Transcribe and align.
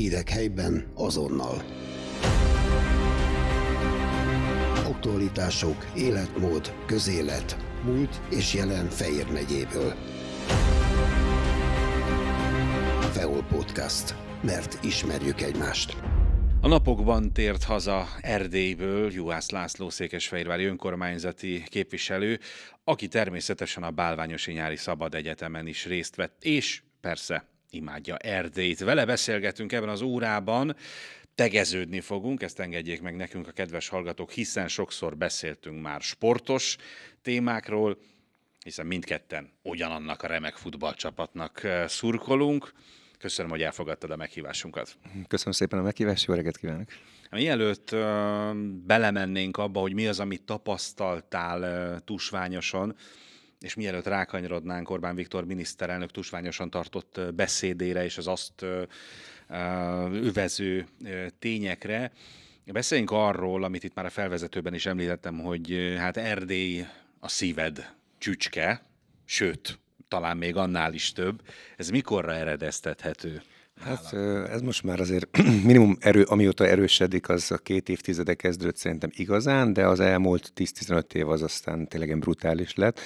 Hírek 0.00 0.28
helyben 0.28 0.92
azonnal. 0.94 1.62
Aktualitások, 4.74 5.86
életmód, 5.96 6.74
közélet, 6.86 7.56
múlt 7.84 8.20
és 8.30 8.54
jelen 8.54 8.88
Fejér 8.88 9.26
megyéből. 9.32 9.94
Feol 13.12 13.42
Podcast. 13.42 14.14
Mert 14.42 14.84
ismerjük 14.84 15.40
egymást. 15.40 15.96
A 16.60 16.68
napokban 16.68 17.32
tért 17.32 17.62
haza 17.62 18.06
Erdélyből 18.20 19.12
Juhász 19.12 19.50
László 19.50 19.90
Székesfehérvári 19.90 20.64
önkormányzati 20.64 21.62
képviselő, 21.66 22.38
aki 22.84 23.08
természetesen 23.08 23.82
a 23.82 23.90
Bálványosi 23.90 24.52
Nyári 24.52 24.76
Szabad 24.76 25.14
Egyetemen 25.14 25.66
is 25.66 25.86
részt 25.86 26.16
vett, 26.16 26.44
és 26.44 26.82
persze 27.00 27.49
imádja 27.70 28.16
Erdélyt. 28.16 28.78
Vele 28.78 29.04
beszélgetünk 29.04 29.72
ebben 29.72 29.88
az 29.88 30.00
órában, 30.00 30.76
tegeződni 31.34 32.00
fogunk, 32.00 32.42
ezt 32.42 32.60
engedjék 32.60 33.02
meg 33.02 33.16
nekünk 33.16 33.48
a 33.48 33.52
kedves 33.52 33.88
hallgatók, 33.88 34.30
hiszen 34.30 34.68
sokszor 34.68 35.16
beszéltünk 35.16 35.82
már 35.82 36.00
sportos 36.00 36.76
témákról, 37.22 37.98
hiszen 38.64 38.86
mindketten 38.86 39.50
ugyanannak 39.62 40.22
a 40.22 40.26
remek 40.26 40.54
futballcsapatnak 40.54 41.62
eh, 41.62 41.88
szurkolunk. 41.88 42.72
Köszönöm, 43.18 43.50
hogy 43.50 43.62
elfogadtad 43.62 44.10
a 44.10 44.16
meghívásunkat. 44.16 44.96
Köszönöm 45.28 45.52
szépen 45.52 45.78
a 45.78 45.82
meghívást, 45.82 46.26
jó 46.26 46.34
reggelt 46.34 46.56
kívánok! 46.56 46.88
Mielőtt 47.30 47.92
uh, 47.92 48.54
belemennénk 48.86 49.56
abba, 49.56 49.80
hogy 49.80 49.94
mi 49.94 50.06
az, 50.06 50.20
amit 50.20 50.42
tapasztaltál 50.42 51.92
uh, 51.92 51.98
tusványosan, 52.04 52.96
és 53.60 53.74
mielőtt 53.74 54.06
rákanyarodnánk 54.06 54.90
Orbán 54.90 55.14
Viktor 55.14 55.44
miniszterelnök 55.44 56.10
tusványosan 56.10 56.70
tartott 56.70 57.20
beszédére 57.34 58.04
és 58.04 58.18
az 58.18 58.26
azt 58.26 58.64
övező 60.12 60.86
tényekre, 61.38 62.12
beszéljünk 62.64 63.10
arról, 63.10 63.64
amit 63.64 63.84
itt 63.84 63.94
már 63.94 64.04
a 64.04 64.10
felvezetőben 64.10 64.74
is 64.74 64.86
említettem, 64.86 65.38
hogy 65.38 65.94
hát 65.98 66.16
Erdély 66.16 66.86
a 67.20 67.28
szíved 67.28 67.94
csücske, 68.18 68.82
sőt, 69.24 69.78
talán 70.08 70.36
még 70.36 70.56
annál 70.56 70.94
is 70.94 71.12
több. 71.12 71.42
Ez 71.76 71.90
mikorra 71.90 72.34
eredeztethető? 72.34 73.42
Hát 73.84 74.12
ez 74.52 74.60
most 74.60 74.82
már 74.82 75.00
azért 75.00 75.42
minimum 75.64 75.96
erő, 76.00 76.22
amióta 76.22 76.66
erősödik, 76.66 77.28
az 77.28 77.50
a 77.50 77.56
két 77.56 77.88
évtizede 77.88 78.34
kezdődött 78.34 78.76
szerintem 78.76 79.10
igazán, 79.12 79.72
de 79.72 79.86
az 79.86 80.00
elmúlt 80.00 80.52
10-15 80.56 81.14
év 81.14 81.28
az 81.28 81.42
aztán 81.42 81.88
tényleg 81.88 82.18
brutális 82.18 82.74
lett. 82.74 83.00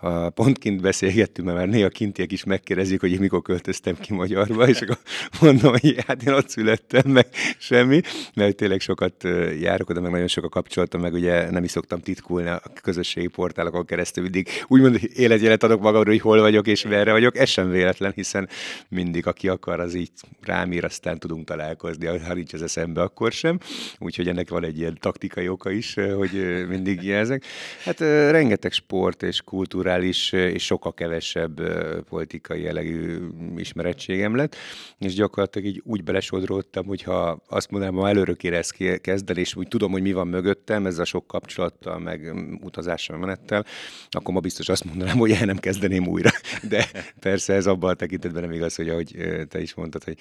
Ha 0.00 0.30
pont 0.30 0.58
kint 0.58 0.80
beszélgettünk, 0.80 1.46
mert 1.46 1.58
már 1.58 1.68
néha 1.68 1.88
kintiek 1.88 2.32
is 2.32 2.44
megkérdezik, 2.44 3.00
hogy 3.00 3.12
én 3.12 3.18
mikor 3.18 3.42
költöztem 3.42 3.98
ki 3.98 4.14
Magyarba, 4.14 4.68
és 4.68 4.80
akkor 4.80 4.98
mondom, 5.40 5.70
hogy 5.70 6.04
hát 6.06 6.22
én 6.22 6.32
ott 6.32 6.48
születtem, 6.48 7.10
meg 7.10 7.26
semmi, 7.58 8.00
mert 8.34 8.56
tényleg 8.56 8.80
sokat 8.80 9.24
járok 9.60 9.90
oda, 9.90 10.00
meg 10.00 10.10
nagyon 10.10 10.26
sokat 10.26 10.50
kapcsolatom, 10.50 11.00
meg 11.00 11.12
ugye 11.12 11.50
nem 11.50 11.64
is 11.64 11.70
szoktam 11.70 12.00
titkulni 12.00 12.48
a 12.48 12.62
közösségi 12.82 13.26
portálokon 13.26 13.84
keresztül, 13.84 14.22
mindig 14.22 14.48
úgymond 14.66 15.00
életjelet 15.14 15.62
adok 15.62 15.80
magamról, 15.80 16.12
hogy 16.12 16.22
hol 16.22 16.40
vagyok 16.40 16.66
és 16.66 16.82
merre 16.82 17.12
vagyok, 17.12 17.36
ez 17.36 17.48
sem 17.48 17.70
véletlen, 17.70 18.12
hiszen 18.14 18.48
mindig 18.88 19.26
aki 19.26 19.48
akar, 19.48 19.80
az 19.80 19.94
így 19.94 20.07
rám 20.40 20.72
ír, 20.72 20.84
aztán 20.84 21.18
tudunk 21.18 21.46
találkozni, 21.46 22.06
ha 22.06 22.34
nincs 22.34 22.52
az 22.52 22.62
eszembe, 22.62 23.02
akkor 23.02 23.32
sem. 23.32 23.58
Úgyhogy 23.98 24.28
ennek 24.28 24.48
van 24.48 24.64
egy 24.64 24.78
ilyen 24.78 24.98
taktikai 25.00 25.48
oka 25.48 25.70
is, 25.70 25.94
hogy 25.94 26.64
mindig 26.68 27.02
jelzek. 27.02 27.44
Hát 27.84 28.00
rengeteg 28.30 28.72
sport 28.72 29.22
és 29.22 29.40
kulturális 29.40 30.32
és 30.32 30.64
sokkal 30.64 30.94
kevesebb 30.94 31.60
politikai 32.02 32.62
jellegű 32.62 33.18
ismerettségem 33.56 34.36
lett, 34.36 34.56
és 34.98 35.14
gyakorlatilag 35.14 35.68
így 35.68 35.82
úgy 35.84 36.04
belesodródtam, 36.04 36.86
hogyha 36.86 37.42
azt 37.48 37.70
mondanám, 37.70 37.96
ha 37.96 38.08
előről 38.08 38.36
kéne 38.36 38.56
ezt 38.56 39.00
kezdeni, 39.00 39.40
és 39.40 39.56
úgy 39.56 39.68
tudom, 39.68 39.92
hogy 39.92 40.02
mi 40.02 40.12
van 40.12 40.28
mögöttem, 40.28 40.86
ez 40.86 40.98
a 40.98 41.04
sok 41.04 41.26
kapcsolattal, 41.26 41.98
meg 41.98 42.34
utazással, 42.62 43.18
menettel, 43.18 43.64
akkor 44.10 44.34
ma 44.34 44.40
biztos 44.40 44.68
azt 44.68 44.84
mondanám, 44.84 45.16
hogy 45.16 45.30
el 45.30 45.46
nem 45.46 45.58
kezdeném 45.58 46.06
újra. 46.06 46.30
De 46.68 46.86
persze 47.20 47.54
ez 47.54 47.66
abban 47.66 47.90
a 47.90 47.94
tekintetben 47.94 48.42
nem 48.42 48.52
igaz, 48.52 48.74
hogy 48.74 48.88
ahogy 48.88 49.16
te 49.48 49.60
is 49.60 49.74
mondtad, 49.74 49.97
hogy 50.04 50.18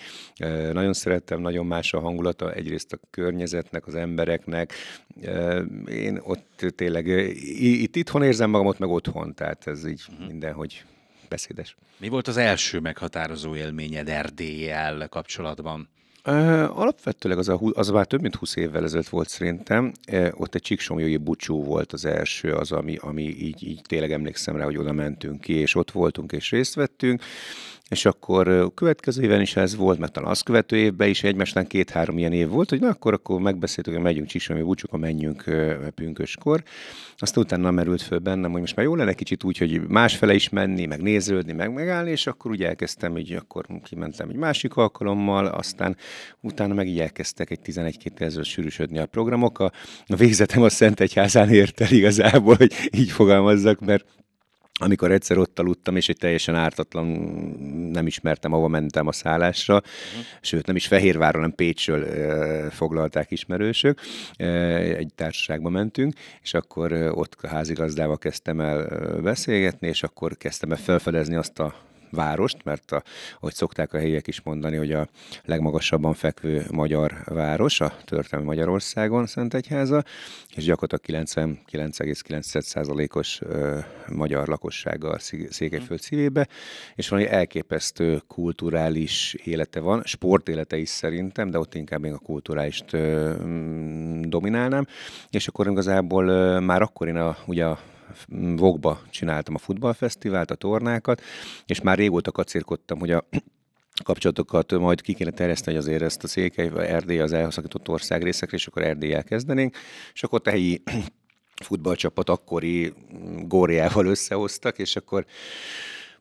nagyon 0.74 0.94
szerettem, 0.94 1.42
nagyon 1.42 1.66
más 1.66 1.94
a 1.94 2.00
hangulata, 2.00 2.54
egyrészt 2.54 2.94
a 2.94 3.00
környezetnek, 3.10 3.88
az 3.88 3.96
embereknek. 3.96 4.74
Én 5.90 6.20
ott 6.24 6.66
tényleg, 6.76 7.08
itt 7.48 7.96
itthon 7.96 8.24
érzem 8.24 8.50
magamat, 8.50 8.80
meg 8.80 8.90
otthon, 8.90 9.34
tehát 9.34 9.48
tehát 9.48 9.80
ez 9.80 9.86
így 9.86 10.04
uh-huh. 10.10 10.28
mindenhogy 10.28 10.84
beszédes. 11.30 11.76
Mi 11.98 12.08
volt 12.08 12.28
az 12.28 12.38
első 12.38 12.80
meghatározó 12.80 13.56
élményed 13.56 14.10
Erdélyel 14.10 15.08
kapcsolatban? 15.10 15.90
Alapvetőleg 16.70 17.38
az, 17.38 17.50
a, 17.50 17.60
az 17.74 17.90
már 17.90 18.06
több 18.06 18.22
mint 18.22 18.36
20 18.36 18.56
évvel 18.56 18.84
ezelőtt 18.84 19.08
volt 19.08 19.30
szerintem. 19.30 19.92
Ott 20.32 20.56
egy 20.56 20.62
Csíksomjói 20.62 21.18
bucsú 21.18 21.64
volt 21.64 21.94
az 21.94 22.06
első, 22.06 22.54
az, 22.54 22.72
ami, 22.72 22.96
ami 22.96 23.24
így, 23.24 23.68
így 23.68 23.82
tényleg 23.88 24.12
emlékszem 24.12 24.56
rá, 24.56 24.64
hogy 24.64 24.78
oda 24.78 24.92
mentünk 24.92 25.42
ki, 25.42 25.54
és 25.54 25.76
ott 25.76 25.92
voltunk, 25.92 26.32
és 26.32 26.52
részt 26.52 26.74
vettünk 26.74 27.22
és 27.90 28.06
akkor 28.06 28.48
a 28.48 28.70
következő 28.70 29.24
éven 29.24 29.42
is 29.42 29.56
ez 29.56 29.76
volt, 29.76 30.00
mert 30.00 30.12
talán 30.12 30.30
az 30.30 30.42
követő 30.42 30.78
évben 30.78 31.10
is 31.10 31.24
egymásnál 31.24 31.68
két-három 31.68 32.18
ilyen 32.18 32.34
év 32.34 32.48
volt, 32.48 32.70
hogy 32.70 32.80
na 32.80 32.88
akkor, 32.88 33.14
akkor 33.14 33.40
megbeszéltük, 33.40 33.94
hogy 33.94 34.04
megyünk 34.04 34.28
Csisomé 34.28 34.62
búcsúkon, 34.62 35.00
menjünk 35.00 35.44
pünköskor. 35.96 36.64
Aztán 37.18 37.44
utána 37.44 37.72
merült 37.72 38.02
föl 38.02 38.20
bennem, 38.20 38.52
hogy 38.52 38.60
most 38.60 38.76
már 38.76 38.86
jó 38.86 38.96
lenne 38.96 39.14
kicsit 39.14 39.44
úgy, 39.44 39.58
hogy 39.58 39.82
másfele 39.88 40.34
is 40.34 40.50
menni, 40.50 40.86
meg 40.86 41.02
néződni, 41.02 41.54
meg 41.54 41.74
megállni, 41.74 42.12
és 42.12 42.28
akkor 42.28 42.52
úgy 42.52 42.64
elkezdtem, 42.64 43.12
hogy 43.12 43.32
akkor 43.32 43.66
kimentem 43.84 44.30
egy 44.30 44.36
másik 44.36 44.76
alkalommal, 44.76 45.46
aztán 45.46 45.98
utána 46.42 46.74
meg 46.74 46.88
így 46.88 47.00
elkezdtek 47.00 47.50
egy 47.50 47.60
11-2 47.66 48.20
ezer 48.20 48.46
sűrűsödni 48.46 48.98
a 48.98 49.06
programok. 49.06 49.60
A, 49.60 49.72
a 50.06 50.16
végzetem 50.16 50.62
a 50.62 50.70
Szentegyházán 50.70 51.50
ért 51.50 51.82
el 51.82 51.92
igazából, 51.92 52.56
hogy 52.56 52.74
így 52.92 53.12
fogalmazzak, 53.12 53.86
mert 53.86 54.06
amikor 54.80 55.12
egyszer 55.12 55.38
ott 55.38 55.60
aludtam, 55.60 55.96
és 55.96 56.10
egy 56.10 56.18
teljesen 56.18 56.56
ártatlan, 56.56 57.06
nem 57.92 58.08
ismertem, 58.08 58.54
ahova 58.54 58.68
mentem 58.68 59.08
a 59.08 59.12
szállásra, 59.12 59.76
uh-huh. 59.76 60.26
sőt, 60.42 60.66
nem 60.66 60.76
is 60.76 60.88
Fehérváron, 60.88 61.42
hanem 61.42 61.56
Pécsről 61.56 62.04
e, 62.04 62.70
foglalták 62.70 63.32
ismerősök, 63.32 64.00
e, 64.36 64.46
egy 64.76 65.14
társaságba 65.16 65.70
mentünk, 65.70 66.14
és 66.42 66.54
akkor 66.54 66.92
ott 66.94 67.38
a 67.42 67.48
házigazdával 67.48 68.18
kezdtem 68.18 68.60
el 68.60 68.88
beszélgetni, 69.22 69.88
és 69.88 70.04
akkor 70.04 70.38
kezdtem 70.38 70.72
el 70.72 70.78
felfedezni 70.78 71.36
azt 71.36 71.60
a 71.60 71.87
várost, 72.10 72.58
mert 72.64 72.92
a, 72.92 73.04
ahogy 73.40 73.54
szokták 73.54 73.94
a 73.94 73.98
helyiek 73.98 74.28
is 74.28 74.42
mondani, 74.42 74.78
hogy 74.78 74.92
a 74.92 75.08
legmagasabban 75.46 76.14
fekvő 76.14 76.66
magyar 76.72 77.14
város, 77.26 77.82
a 77.82 77.94
történelmi 78.06 78.48
Magyarországon 78.48 79.26
Szentegyháza, 79.26 80.04
és 80.56 80.64
gyakorlatilag 80.64 81.28
99,9%-os 81.28 83.42
magyar 84.08 84.48
lakossággal 84.48 85.20
Székelyföld 85.50 86.00
szívébe, 86.00 86.48
és 86.96 87.10
van 87.10 87.20
egy 87.20 87.26
elképesztő 87.26 88.22
kulturális 88.28 89.36
élete 89.44 89.80
van, 89.80 90.04
sportélete 90.04 90.78
is 90.78 90.90
szerintem, 90.90 91.50
de 91.50 91.60
ott 91.60 91.76
inkább 91.76 92.00
még 92.00 92.12
a 92.12 92.18
kulturális 92.18 92.84
mm, 92.98 94.22
dominálnám, 94.22 94.86
és 95.30 95.48
akkor 95.48 95.68
igazából 95.68 96.60
már 96.60 96.82
akkor 96.82 97.08
én 97.08 97.16
a, 97.16 97.38
ugye 97.46 97.66
a 97.66 97.80
Vogba 98.56 99.02
csináltam 99.10 99.56
a 99.56 99.58
futballfesztivált, 99.58 100.52
a 100.52 100.56
tornákat, 100.56 101.22
és 101.66 101.82
már 101.82 101.98
régóta 101.98 102.32
kacérkodtam, 102.32 103.00
hogy 103.00 103.12
a 103.12 103.28
kapcsolatokat 104.04 104.72
majd 104.72 105.02
ki 105.02 105.14
kéne 105.14 105.32
terjeszteni, 105.32 105.76
hogy 105.76 105.86
azért 105.86 106.02
ezt 106.02 106.24
a 106.24 106.28
Székely, 106.28 106.72
Erdély 106.76 107.20
az 107.20 107.34
elhaszakított 107.34 107.90
ország 107.90 108.24
részekre, 108.24 108.58
és 108.58 108.68
akkor 108.68 108.82
Erdélyel 108.82 109.24
kezdenénk, 109.24 109.78
és 110.14 110.24
akkor 110.24 110.42
a 110.44 110.50
helyi 110.50 110.84
futballcsapat 111.64 112.30
akkori 112.30 112.94
góriával 113.48 114.06
összehoztak, 114.06 114.78
és 114.80 114.96
akkor 114.96 115.26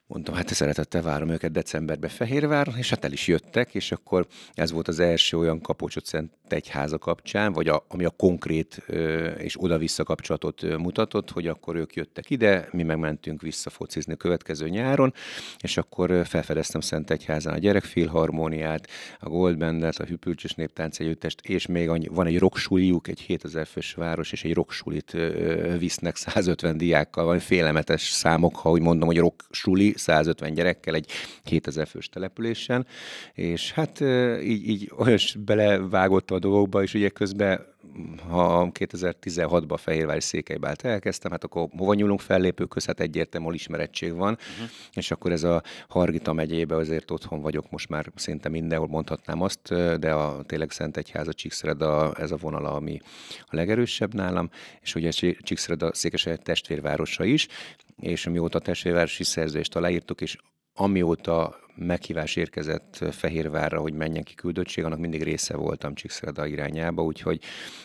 Mondtam, 0.08 0.34
hát 0.34 0.48
szeretettel 0.48 1.02
várom 1.02 1.28
őket 1.28 1.52
decemberbe 1.52 2.08
Fehérvár, 2.08 2.68
és 2.76 2.90
hát 2.90 3.04
el 3.04 3.12
is 3.12 3.26
jöttek, 3.26 3.74
és 3.74 3.92
akkor 3.92 4.26
ez 4.54 4.70
volt 4.72 4.88
az 4.88 4.98
első 4.98 5.38
olyan 5.38 5.60
kapocsot 5.60 6.06
Szent 6.06 6.32
Egyháza 6.52 6.98
kapcsán, 6.98 7.52
vagy 7.52 7.68
a, 7.68 7.84
ami 7.88 8.04
a 8.04 8.10
konkrét 8.10 8.82
ö, 8.86 9.26
és 9.26 9.62
oda-vissza 9.62 10.04
kapcsolatot 10.04 10.62
ö, 10.62 10.76
mutatott, 10.76 11.30
hogy 11.30 11.46
akkor 11.46 11.76
ők 11.76 11.94
jöttek 11.94 12.30
ide, 12.30 12.68
mi 12.72 12.82
megmentünk 12.82 13.42
vissza 13.42 13.70
focizni 13.70 14.12
a 14.12 14.16
következő 14.16 14.68
nyáron, 14.68 15.14
és 15.58 15.76
akkor 15.76 16.10
ö, 16.10 16.24
felfedeztem 16.24 16.80
Szent 16.80 17.10
Egyházán 17.10 17.54
a 17.54 17.58
gyerekfilharmóniát, 17.58 18.88
a 19.20 19.28
Gold 19.28 19.62
a 19.62 20.04
Hüpülcsös 20.08 20.54
Néptánc 20.54 21.00
együttest, 21.00 21.40
és 21.40 21.66
még 21.66 21.88
annyi, 21.88 22.06
van 22.06 22.26
egy 22.26 22.38
rocksuliuk, 22.38 23.08
egy 23.08 23.20
7000 23.20 23.66
fős 23.66 23.94
város, 23.94 24.32
és 24.32 24.44
egy 24.44 24.54
rocksulit 24.54 25.14
ö, 25.14 25.78
visznek 25.78 26.16
150 26.16 26.76
diákkal, 26.76 27.24
van 27.24 27.38
félelmetes 27.38 28.02
számok, 28.02 28.56
ha 28.56 28.70
úgy 28.70 28.80
mondom, 28.80 29.06
hogy 29.06 29.18
rocksuli, 29.18 29.92
150 29.96 30.54
gyerekkel 30.54 30.94
egy 30.94 31.10
2000 31.44 31.86
fős 31.86 32.08
településen, 32.08 32.86
és 33.34 33.72
hát 33.72 34.00
így, 34.40 34.68
így 34.68 34.92
olyan 34.96 35.18
belevágott 35.38 36.30
a 36.36 36.38
dolgokba, 36.38 36.82
és 36.82 36.94
ugye 36.94 37.08
közben 37.08 37.74
ha 38.28 38.70
2016-ban 38.72 39.68
a 39.68 39.76
Fehérvári 39.76 40.20
Székelybált 40.20 40.82
elkezdtem, 40.82 41.30
hát 41.30 41.44
akkor 41.44 41.68
hova 41.76 41.94
nyúlunk 41.94 42.20
fellépőköz, 42.20 42.86
hát 42.86 43.00
egyértelműen 43.00 43.54
ismerettség 43.54 44.14
van, 44.14 44.32
uh-huh. 44.32 44.68
és 44.92 45.10
akkor 45.10 45.32
ez 45.32 45.42
a 45.42 45.62
Hargita 45.88 46.32
megyébe 46.32 46.76
azért 46.76 47.10
otthon 47.10 47.40
vagyok 47.40 47.70
most 47.70 47.88
már 47.88 48.12
szinte 48.14 48.48
mindenhol 48.48 48.88
mondhatnám 48.88 49.42
azt, 49.42 49.68
de 49.98 50.12
a 50.12 50.42
tényleg 50.42 50.70
Szentegyháza, 50.70 51.32
Csíkszereda, 51.32 52.14
ez 52.14 52.30
a 52.30 52.36
vonala, 52.36 52.72
ami 52.72 53.00
a 53.40 53.56
legerősebb 53.56 54.14
nálam, 54.14 54.50
és 54.80 54.94
ugye 54.94 55.10
Csíkszereda 55.38 55.94
Székesfehérvár 55.94 56.46
testvérvárosa 56.46 57.24
is, 57.24 57.46
és 57.96 58.26
mióta 58.28 58.58
testvérvárosi 58.58 59.24
szerződést 59.24 59.76
aláírtuk, 59.76 60.20
és 60.20 60.36
amióta 60.76 61.64
meghívás 61.76 62.36
érkezett 62.36 63.04
Fehérvárra, 63.10 63.80
hogy 63.80 63.92
menjen 63.92 64.22
ki 64.22 64.34
küldöttség, 64.34 64.84
annak 64.84 64.98
mindig 64.98 65.22
része 65.22 65.56
voltam 65.56 65.94
Csíkszereda 65.94 66.46
irányába, 66.46 67.02
úgyhogy 67.02 67.42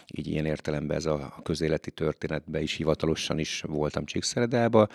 így 0.07 0.27
ilyen 0.27 0.45
értelemben 0.45 0.97
ez 0.97 1.05
a 1.05 1.39
közéleti 1.43 1.91
történetben 1.91 2.61
is 2.61 2.73
hivatalosan 2.73 3.39
is 3.39 3.63
voltam 3.67 4.05
Csíkszeredába, 4.05 4.87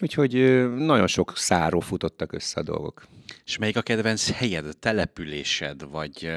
úgyhogy 0.00 0.32
nagyon 0.76 1.06
sok 1.06 1.32
száró 1.36 1.80
futottak 1.80 2.32
össze 2.32 2.60
a 2.60 2.64
dolgok. 2.64 3.06
És 3.44 3.58
melyik 3.58 3.76
a 3.76 3.82
kedvenc 3.82 4.30
helyed, 4.30 4.76
településed, 4.78 5.90
vagy 5.90 6.30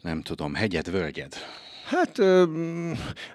nem 0.00 0.22
tudom, 0.22 0.54
hegyed, 0.54 0.90
völgyed? 0.90 1.34
Hát 1.88 2.16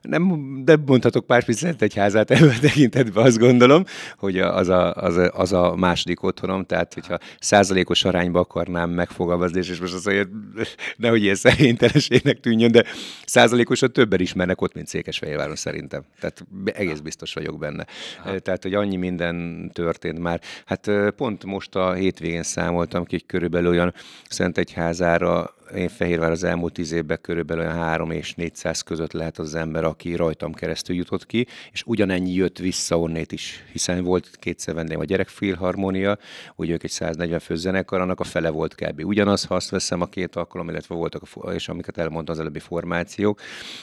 nem, 0.01 0.53
de 0.65 0.77
mondhatok 0.85 1.25
pár 1.25 1.43
Szent 1.47 1.81
egy 1.81 1.95
házát 1.95 2.31
ebben 2.31 2.59
tekintetben, 2.61 3.25
azt 3.25 3.37
gondolom, 3.37 3.83
hogy 4.17 4.39
az 4.39 4.67
a, 4.67 4.93
az, 4.93 5.17
a, 5.17 5.31
az 5.31 5.53
a 5.53 5.75
második 5.75 6.23
otthonom, 6.23 6.65
tehát 6.65 6.93
hogyha 6.93 7.17
százalékos 7.39 8.03
arányba 8.03 8.39
akarnám 8.39 8.89
megfogalmazni, 8.89 9.59
és 9.59 9.79
most 9.79 9.93
az 9.93 10.07
olyan, 10.07 10.53
nehogy 10.97 11.23
ilyen 11.23 11.35
szerénytelenségnek 11.35 12.39
tűnjön, 12.39 12.71
de 12.71 12.83
százalékosat 13.25 13.91
többen 13.91 14.19
ismernek 14.19 14.61
ott, 14.61 14.73
mint 14.73 14.87
Székesfehérváron 14.87 15.55
szerintem. 15.55 16.03
Tehát 16.19 16.45
egész 16.65 16.99
biztos 16.99 17.33
vagyok 17.33 17.59
benne. 17.59 17.85
Aha. 18.23 18.39
Tehát, 18.39 18.63
hogy 18.63 18.73
annyi 18.73 18.95
minden 18.95 19.69
történt 19.73 20.19
már. 20.19 20.41
Hát 20.65 20.91
pont 21.15 21.43
most 21.45 21.75
a 21.75 21.93
hétvégén 21.93 22.43
számoltam 22.43 23.05
ki, 23.05 23.21
körülbelül 23.25 23.69
olyan 23.69 23.93
Szentegyházára 24.29 25.53
én 25.75 25.89
Fehérvár 25.89 26.31
az 26.31 26.43
elmúlt 26.43 26.73
tíz 26.73 26.91
évben 26.91 27.17
körülbelül 27.21 27.63
olyan 27.63 27.75
3 27.75 28.11
és 28.11 28.33
400 28.33 28.81
között 28.81 29.11
lehet 29.11 29.39
az 29.39 29.55
ember, 29.55 29.83
aki 29.83 30.15
rajtam 30.15 30.53
keresztül 30.53 30.95
jutott 30.95 31.25
ki, 31.25 31.47
és 31.71 31.83
ugyanennyi 31.85 32.33
jött 32.33 32.57
vissza 32.57 32.99
onnét 32.99 33.31
is, 33.31 33.63
hiszen 33.71 34.03
volt 34.03 34.29
kétszer 34.39 34.73
vendégem 34.73 35.01
a 35.01 35.05
gyerekfilharmónia, 35.05 36.17
ugye 36.55 36.73
ők 36.73 36.83
egy 36.83 36.89
140 36.89 37.39
fő 37.39 37.55
zenekar, 37.55 38.01
annak 38.01 38.19
a 38.19 38.23
fele 38.23 38.49
volt 38.49 38.75
kb. 38.75 39.05
Ugyanaz, 39.05 39.45
ha 39.45 39.55
azt 39.55 39.69
veszem 39.69 40.01
a 40.01 40.05
két 40.05 40.35
alkalom, 40.35 40.69
illetve 40.69 40.95
voltak, 40.95 41.21
a, 41.33 41.51
és 41.51 41.69
amiket 41.69 41.97
elmondtam 41.97 42.35
az 42.35 42.41
előbbi 42.41 42.59
formációk, 42.59 43.39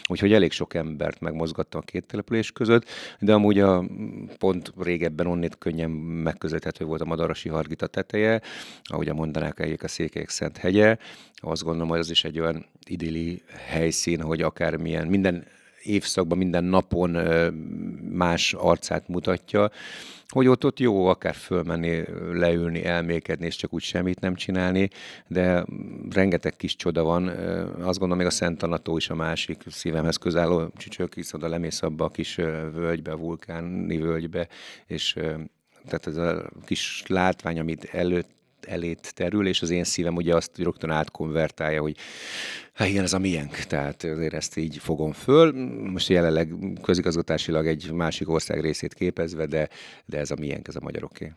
úgyhogy 0.09 0.33
elég 0.33 0.53
sok 0.53 0.75
embert 0.75 1.21
megmozgattam 1.21 1.81
a 1.81 1.91
két 1.91 2.07
település 2.07 2.53
között, 2.53 2.85
de 3.19 3.33
amúgy 3.33 3.59
a 3.59 3.85
pont 4.39 4.73
régebben 4.79 5.27
onnét 5.27 5.59
könnyen 5.59 5.91
megközelíthető 5.91 6.85
volt 6.85 7.01
a 7.01 7.05
Madarasi 7.05 7.49
Hargita 7.49 7.87
teteje, 7.87 8.41
ahogy 8.83 9.13
mondanák 9.15 9.83
a 9.83 9.89
Székelyek 9.89 10.29
Szent 10.29 10.57
hegye, 10.57 10.97
azt 11.43 11.63
gondolom, 11.63 11.80
hogy 11.89 11.99
az 11.99 12.11
is 12.11 12.25
egy 12.25 12.41
olyan 12.41 12.67
idilli 12.87 13.43
helyszín, 13.67 14.21
hogy 14.21 14.43
akármilyen, 14.43 15.07
minden 15.07 15.45
évszakban, 15.83 16.39
minden 16.39 16.65
napon 16.65 17.11
más 18.13 18.53
arcát 18.53 19.09
mutatja, 19.09 19.71
hogy 20.29 20.47
ott, 20.47 20.65
ott 20.65 20.79
jó 20.79 21.07
akár 21.07 21.35
fölmenni, 21.35 22.03
leülni, 22.33 22.85
elmékedni, 22.85 23.47
és 23.47 23.57
csak 23.57 23.73
úgy 23.73 23.83
semmit 23.83 24.21
nem 24.21 24.35
csinálni, 24.35 24.91
de 25.27 25.65
rengeteg 26.11 26.57
kis 26.57 26.77
csoda 26.77 27.03
van. 27.03 27.29
Azt 27.79 27.99
gondolom, 27.99 28.17
még 28.17 28.27
a 28.27 28.31
Szent 28.31 28.63
Anató 28.63 28.97
is 28.97 29.11
a 29.11 29.15
másik 29.15 29.63
szívemhez 29.67 30.17
közálló 30.17 30.71
csücsök, 30.77 31.15
hisz 31.15 31.33
oda 31.33 31.49
lemész 31.49 31.83
abba 31.83 32.05
a 32.05 32.11
kis 32.11 32.35
völgybe, 32.75 33.15
vulkáni 33.15 33.97
völgybe, 33.97 34.49
és 34.87 35.13
tehát 35.85 36.07
ez 36.07 36.17
a 36.17 36.51
kis 36.65 37.03
látvány, 37.07 37.59
amit 37.59 37.85
előtt 37.85 38.40
elét 38.71 39.15
terül, 39.15 39.47
és 39.47 39.63
az 39.63 39.71
én 39.71 39.85
szívem 39.85 40.17
ugye 40.17 40.35
azt 40.35 40.59
rögtön 40.59 40.91
átkonvertálja, 40.91 41.81
hogy 41.81 41.97
hát 42.73 42.89
igen, 42.89 43.05
ez 43.05 43.13
a 43.13 43.19
miénk, 43.19 43.57
tehát 43.57 44.05
azért 44.05 44.35
ezt 44.35 44.57
így 44.57 44.79
fogom 44.79 45.13
föl. 45.13 45.53
Most 45.91 46.09
jelenleg 46.09 46.55
közigazgatásilag 46.83 47.67
egy 47.67 47.93
másik 47.93 48.29
ország 48.29 48.61
részét 48.61 48.95
képezve, 48.95 49.47
de, 49.47 49.69
de 50.07 50.19
ez 50.19 50.31
a 50.31 50.37
miénk, 50.39 50.69
ez 50.69 50.77
a 50.77 50.81
magyaroké. 50.83 51.33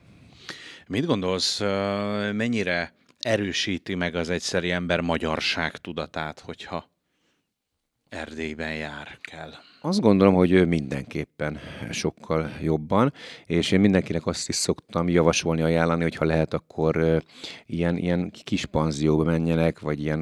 Mit 0.87 1.05
gondolsz, 1.05 1.59
mennyire 2.31 2.93
erősíti 3.19 3.95
meg 3.95 4.15
az 4.15 4.29
egyszeri 4.29 4.71
ember 4.71 5.01
magyarság 5.01 5.77
tudatát, 5.77 6.39
hogyha 6.39 6.89
Erdélyben 8.09 8.75
jár 8.75 9.17
kell? 9.21 9.53
Azt 9.85 10.01
gondolom, 10.01 10.33
hogy 10.33 10.67
mindenképpen 10.67 11.59
sokkal 11.91 12.49
jobban, 12.61 13.13
és 13.45 13.71
én 13.71 13.79
mindenkinek 13.79 14.25
azt 14.25 14.49
is 14.49 14.55
szoktam 14.55 15.09
javasolni, 15.09 15.61
ajánlani, 15.61 16.01
hogy 16.01 16.15
ha 16.15 16.25
lehet, 16.25 16.53
akkor 16.53 17.23
ilyen, 17.65 17.97
ilyen 17.97 18.31
kis 18.43 18.65
panzióba 18.65 19.23
menjenek, 19.23 19.79
vagy 19.79 20.01
ilyen 20.01 20.21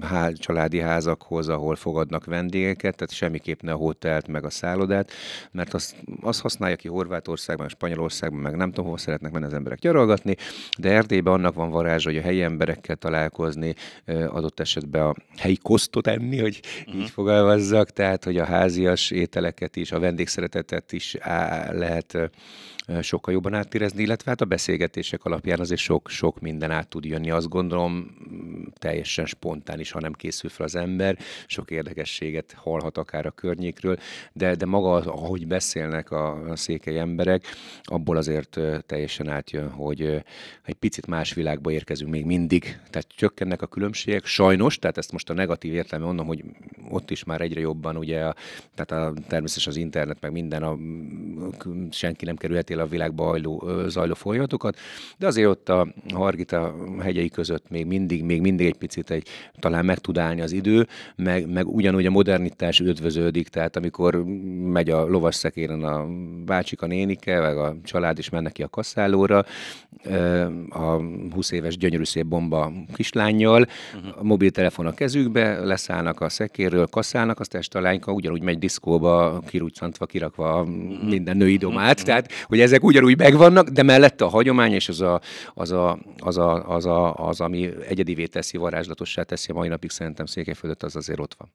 há, 0.00 0.30
családi 0.32 0.80
házakhoz, 0.80 1.48
ahol 1.48 1.76
fogadnak 1.76 2.24
vendégeket, 2.24 2.96
tehát 2.96 3.12
semmiképp 3.12 3.60
ne 3.60 3.72
a 3.72 3.76
hotelt, 3.76 4.28
meg 4.28 4.44
a 4.44 4.50
szállodát, 4.50 5.10
mert 5.52 5.74
azt, 5.74 5.96
azt 6.20 6.40
használja 6.40 6.76
ki 6.76 6.88
Horvátországban, 6.88 7.68
Spanyolországban, 7.68 8.40
meg 8.40 8.56
nem 8.56 8.68
tudom, 8.68 8.84
hova 8.84 8.98
szeretnek 8.98 9.32
menni 9.32 9.44
az 9.44 9.54
emberek 9.54 9.78
gyarolgatni, 9.78 10.36
de 10.78 10.90
Erdélyben 10.90 11.32
annak 11.32 11.54
van 11.54 11.70
varázsa, 11.70 12.08
hogy 12.08 12.18
a 12.18 12.22
helyi 12.22 12.42
emberekkel 12.42 12.96
találkozni, 12.96 13.74
adott 14.28 14.60
esetben 14.60 15.02
a 15.02 15.14
helyi 15.36 15.56
kosztot 15.56 16.06
enni, 16.06 16.38
hogy 16.40 16.60
uh-huh. 16.86 17.00
így 17.00 17.10
fogalmazzak, 17.10 17.90
tehát 17.90 18.24
hogy 18.24 18.36
a 18.36 18.48
házias 18.50 19.10
ételeket 19.10 19.76
is, 19.76 19.92
a 19.92 19.98
vendégszeretetet 19.98 20.92
is 20.92 21.14
á, 21.14 21.72
lehet 21.72 22.30
sokkal 23.02 23.34
jobban 23.34 23.54
átérezni, 23.54 24.02
illetve 24.02 24.30
hát 24.30 24.40
a 24.40 24.44
beszélgetések 24.44 25.24
alapján 25.24 25.60
azért 25.60 25.80
sok-sok 25.80 26.40
minden 26.40 26.70
át 26.70 26.88
tud 26.88 27.04
jönni. 27.04 27.30
Azt 27.30 27.48
gondolom 27.48 28.16
teljesen 28.78 29.26
spontán 29.26 29.80
is, 29.80 29.90
ha 29.90 30.00
nem 30.00 30.12
készül 30.12 30.50
fel 30.50 30.66
az 30.66 30.74
ember, 30.74 31.18
sok 31.46 31.70
érdekességet 31.70 32.52
hallhat 32.52 32.98
akár 32.98 33.26
a 33.26 33.30
környékről, 33.30 33.98
de, 34.32 34.54
de 34.54 34.66
maga, 34.66 34.94
ahogy 34.94 35.46
beszélnek 35.46 36.10
a, 36.10 36.50
a 36.50 36.56
székely 36.56 36.98
emberek, 36.98 37.44
abból 37.82 38.16
azért 38.16 38.60
teljesen 38.86 39.28
átjön, 39.28 39.70
hogy 39.70 40.24
egy 40.64 40.74
picit 40.74 41.06
más 41.06 41.34
világba 41.34 41.70
érkezünk 41.70 42.10
még 42.10 42.24
mindig. 42.24 42.78
Tehát 42.90 43.06
csökkennek 43.16 43.62
a 43.62 43.66
különbségek, 43.66 44.24
sajnos, 44.24 44.78
tehát 44.78 44.98
ezt 44.98 45.12
most 45.12 45.30
a 45.30 45.34
negatív 45.34 45.74
értelemben 45.74 46.14
mondom, 46.14 46.26
hogy 46.26 46.44
ott 46.90 47.10
is 47.10 47.24
már 47.24 47.40
egyre 47.40 47.60
jobban 47.60 47.96
ugye, 47.96 48.24
a, 48.24 48.34
tehát 48.74 49.06
a, 49.06 49.20
természetesen 49.28 49.72
az 49.72 49.78
internet, 49.78 50.20
meg 50.20 50.32
minden, 50.32 50.62
a, 50.62 50.76
senki 51.90 52.24
nem 52.24 52.36
kerülheti 52.36 52.74
a 52.80 52.86
világba 52.86 53.24
hajló, 53.24 53.70
zajló 53.86 54.14
folyamatokat, 54.14 54.76
de 55.18 55.26
azért 55.26 55.48
ott 55.48 55.68
a 55.68 55.88
Hargita 56.14 56.74
hegyei 57.00 57.28
között 57.28 57.70
még 57.70 57.86
mindig, 57.86 58.24
még 58.24 58.40
mindig 58.40 58.66
egy 58.66 58.76
picit 58.76 59.10
egy, 59.10 59.28
talán 59.58 59.84
meg 59.84 59.98
tud 59.98 60.18
állni 60.18 60.40
az 60.40 60.52
idő, 60.52 60.86
meg, 61.16 61.52
meg 61.52 61.68
ugyanúgy 61.68 62.06
a 62.06 62.10
modernitás 62.10 62.80
üdvöződik, 62.80 63.48
tehát 63.48 63.76
amikor 63.76 64.24
megy 64.64 64.90
a 64.90 65.06
lovas 65.06 65.34
szekéren 65.34 65.84
a 65.84 66.06
bácsika 66.44 66.86
nénike, 66.86 67.40
meg 67.40 67.58
a 67.58 67.76
család 67.84 68.18
is 68.18 68.28
mennek 68.28 68.52
ki 68.52 68.62
a 68.62 68.68
kasszálóra, 68.68 69.44
a 70.68 71.00
20 71.32 71.50
éves 71.50 71.76
gyönyörű 71.76 72.04
szép 72.04 72.26
bomba 72.26 72.72
kislányjal, 72.94 73.66
uh-huh. 73.94 74.18
a 74.18 74.22
mobiltelefon 74.22 74.86
a 74.86 74.92
kezükbe, 74.92 75.64
leszállnak 75.64 76.20
a 76.20 76.28
szekérről, 76.28 76.86
kasszálnak, 76.86 77.40
azt 77.40 77.54
este 77.54 77.78
a 77.78 77.82
lányka 77.82 78.12
ugyanúgy 78.12 78.42
megy 78.42 78.58
diszkóba, 78.58 79.40
kirújcantva, 79.46 80.06
kirakva 80.06 80.64
minden 81.08 81.36
női 81.36 81.56
domát, 81.56 81.90
uh-huh. 81.90 82.06
tehát 82.06 82.32
hogy 82.46 82.59
ezek 82.60 82.84
ugyanúgy 82.84 83.16
megvannak, 83.18 83.68
de 83.68 83.82
mellette 83.82 84.24
a 84.24 84.28
hagyomány 84.28 84.72
és 84.72 84.88
az, 84.88 85.00
a, 85.00 85.20
az, 85.54 85.70
a, 85.70 85.98
az, 86.18 86.36
a, 86.36 86.68
az, 86.68 86.86
a, 86.86 87.14
az, 87.14 87.40
ami 87.40 87.70
egyedivé 87.88 88.26
teszi, 88.26 88.56
varázslatossá 88.56 89.22
teszi 89.22 89.50
a 89.50 89.54
mai 89.54 89.68
napig 89.68 89.90
szerintem 89.90 90.26
Székelyföldet, 90.26 90.82
az 90.82 90.96
azért 90.96 91.20
ott 91.20 91.34
van. 91.38 91.52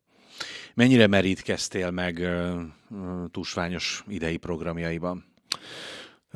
Mennyire 0.74 1.08
merítkeztél 1.08 1.92
meg 1.92 2.18
uh, 2.18 2.62
tusványos 3.32 4.04
idei 4.08 4.38
programjaiban? 4.38 5.26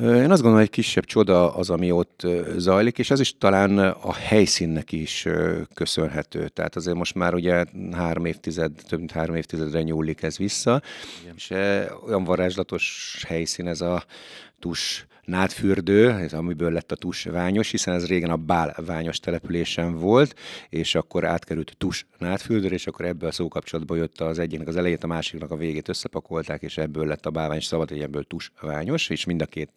Én 0.01 0.31
azt 0.31 0.41
gondolom, 0.41 0.53
hogy 0.53 0.61
egy 0.61 0.69
kisebb 0.69 1.05
csoda 1.05 1.55
az, 1.55 1.69
ami 1.69 1.91
ott 1.91 2.27
zajlik, 2.57 2.99
és 2.99 3.11
ez 3.11 3.19
is 3.19 3.37
talán 3.37 3.77
a 3.79 4.13
helyszínnek 4.13 4.91
is 4.91 5.27
köszönhető. 5.73 6.47
Tehát 6.47 6.75
azért 6.75 6.97
most 6.97 7.15
már 7.15 7.33
ugye 7.33 7.65
három 7.91 8.25
évtized, 8.25 8.71
több 8.87 8.99
mint 8.99 9.11
három 9.11 9.35
évtizedre 9.35 9.81
nyúlik 9.81 10.23
ez 10.23 10.37
vissza, 10.37 10.81
Igen. 11.21 11.33
és 11.35 11.49
olyan 12.05 12.23
varázslatos 12.23 13.15
helyszín 13.27 13.67
ez 13.67 13.81
a 13.81 14.03
tus 14.59 15.07
nádfürdő, 15.29 16.09
ez 16.09 16.33
amiből 16.33 16.71
lett 16.71 16.91
a 16.91 16.95
tus 16.95 17.23
ványos, 17.23 17.71
hiszen 17.71 17.93
ez 17.93 18.07
régen 18.07 18.29
a 18.29 18.37
Bál 18.37 18.75
ványos 18.85 19.19
településen 19.19 19.99
volt, 19.99 20.35
és 20.69 20.95
akkor 20.95 21.25
átkerült 21.25 21.73
tus 21.77 22.05
nádfürdő, 22.17 22.67
és 22.67 22.87
akkor 22.87 23.05
ebből 23.05 23.29
a 23.29 23.31
szókapcsolatból 23.31 23.97
jött 23.97 24.21
az 24.21 24.39
egyiknek 24.39 24.67
az 24.67 24.75
elejét, 24.75 25.03
a 25.03 25.07
másiknak 25.07 25.51
a 25.51 25.55
végét 25.55 25.89
összepakolták, 25.89 26.61
és 26.61 26.77
ebből 26.77 27.05
lett 27.05 27.25
a 27.25 27.29
bálványos 27.29 27.65
szabad, 27.65 27.91
ebből 27.91 28.23
tus 28.23 28.51
ványos, 28.61 29.09
és 29.09 29.25
mind 29.25 29.41
a 29.41 29.45
két 29.45 29.69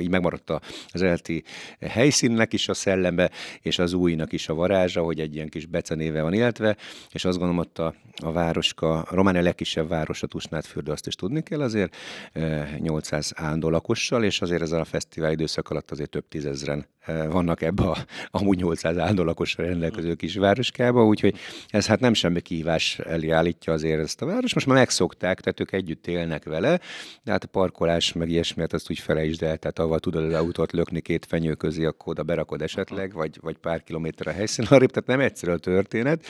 így 0.00 0.08
megmaradt 0.08 0.52
az 0.92 1.02
elti 1.02 1.42
helyszínnek 1.80 2.52
is 2.52 2.68
a 2.68 2.74
szelleme, 2.74 3.30
és 3.60 3.78
az 3.78 3.92
újnak 3.92 4.32
is 4.32 4.48
a 4.48 4.54
varázsa, 4.54 5.02
hogy 5.02 5.20
egy 5.20 5.34
ilyen 5.34 5.48
kis 5.48 5.66
becenéve 5.66 6.22
van 6.22 6.32
éltve, 6.32 6.76
és 7.12 7.24
azt 7.24 7.38
gondolom, 7.38 7.60
ott 7.60 7.78
a, 7.78 7.94
a 8.16 8.32
városka, 8.32 9.02
a 9.02 9.14
Románia 9.14 9.42
legkisebb 9.42 9.88
város 9.88 10.22
a 10.22 10.26
Tusnádfürdő, 10.26 10.92
azt 10.92 11.06
is 11.06 11.14
tudni 11.14 11.42
kell 11.42 11.60
azért, 11.60 11.96
800 12.78 13.32
állandó 13.36 13.68
lakossal, 13.68 14.24
és 14.24 14.40
azért 14.40 14.62
ezzel 14.62 14.80
a 14.80 14.84
fesztivál 14.84 15.32
időszak 15.32 15.70
alatt 15.70 15.90
azért 15.90 16.10
több 16.10 16.28
tízezren 16.28 16.86
vannak 17.06 17.62
ebbe 17.62 17.82
a 17.82 17.96
amúgy 18.30 18.58
800 18.58 18.98
állandó 18.98 19.22
lakosra 19.22 19.64
rendelkező 19.64 20.14
kis 20.14 20.34
városkába, 20.34 21.04
úgyhogy 21.04 21.34
ez 21.68 21.86
hát 21.86 22.00
nem 22.00 22.14
semmi 22.14 22.40
kihívás 22.40 22.98
elé 22.98 23.30
állítja 23.30 23.72
azért 23.72 24.00
ezt 24.00 24.22
a 24.22 24.26
város. 24.26 24.54
Most 24.54 24.66
már 24.66 24.76
megszokták, 24.76 25.40
tehát 25.40 25.60
ők 25.60 25.72
együtt 25.72 26.06
élnek 26.06 26.44
vele, 26.44 26.80
de 27.22 27.30
hát 27.30 27.44
a 27.44 27.48
parkolás 27.48 28.12
meg 28.12 28.30
ilyesmi, 28.30 28.60
hát 28.60 28.72
azt 28.72 28.90
úgy 28.90 28.98
felejtsd 28.98 29.42
el, 29.42 29.56
tehát 29.56 29.78
ahol 29.78 30.00
tudod 30.00 30.24
az 30.24 30.32
autót 30.32 30.72
lökni 30.72 31.00
két 31.00 31.26
fenyő 31.26 31.54
közé, 31.54 31.84
akkor 31.84 32.12
oda 32.12 32.22
berakod 32.22 32.62
esetleg, 32.62 33.12
vagy, 33.12 33.38
vagy 33.40 33.56
pár 33.56 33.82
kilométer 33.82 34.26
a 34.26 34.32
helyszín 34.32 34.64
arrébb, 34.68 34.90
tehát 34.90 35.08
nem 35.08 35.20
egyszerű 35.20 35.52
a 35.52 35.58
történet. 35.58 36.26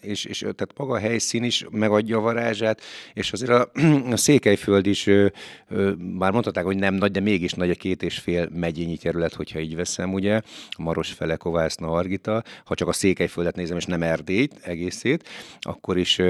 És, 0.00 0.24
és 0.24 0.38
tehát 0.38 0.72
maga 0.76 0.94
a 0.94 0.98
helyszín 0.98 1.44
is 1.44 1.66
megadja 1.70 2.16
a 2.16 2.20
varázsát, 2.20 2.80
és 3.14 3.32
azért 3.32 3.50
a, 3.50 3.70
a 4.12 4.16
Székelyföld 4.16 4.86
is, 4.86 5.08
bár 6.18 6.32
mondhatták, 6.32 6.64
hogy 6.64 6.76
nem 6.76 6.94
nagy, 6.94 7.10
de 7.10 7.20
mégis 7.20 7.52
nagy 7.52 7.70
a 7.70 7.74
két 7.74 8.02
és 8.02 8.18
fél 8.18 8.48
megyényi 8.52 8.96
terület, 9.00 9.34
hogyha 9.34 9.58
így 9.58 9.76
veszem, 9.76 10.12
ugye, 10.12 10.40
Maros 10.78 11.12
fele, 11.12 11.36
Kovászna, 11.36 11.90
Argita, 11.90 12.42
ha 12.64 12.74
csak 12.74 12.88
a 12.88 12.92
Székelyföldet 12.92 13.56
nézem, 13.56 13.76
és 13.76 13.84
nem 13.84 14.02
Erdélyt 14.02 14.54
egészét, 14.62 15.28
akkor 15.60 15.98
is 15.98 16.20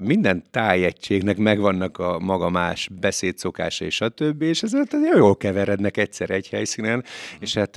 minden 0.00 0.42
tájegységnek 0.50 1.36
megvannak 1.36 1.98
a 1.98 2.18
maga 2.18 2.48
más 2.48 2.88
beszédszokása 3.00 3.84
és 3.84 4.00
a 4.00 4.08
többi, 4.08 4.46
és 4.46 4.62
ezért 4.62 4.96
jól 5.14 5.36
keverednek 5.36 5.96
egyszer 5.96 6.30
egy 6.30 6.48
helyszínen, 6.48 7.04
és 7.40 7.54
hát 7.54 7.76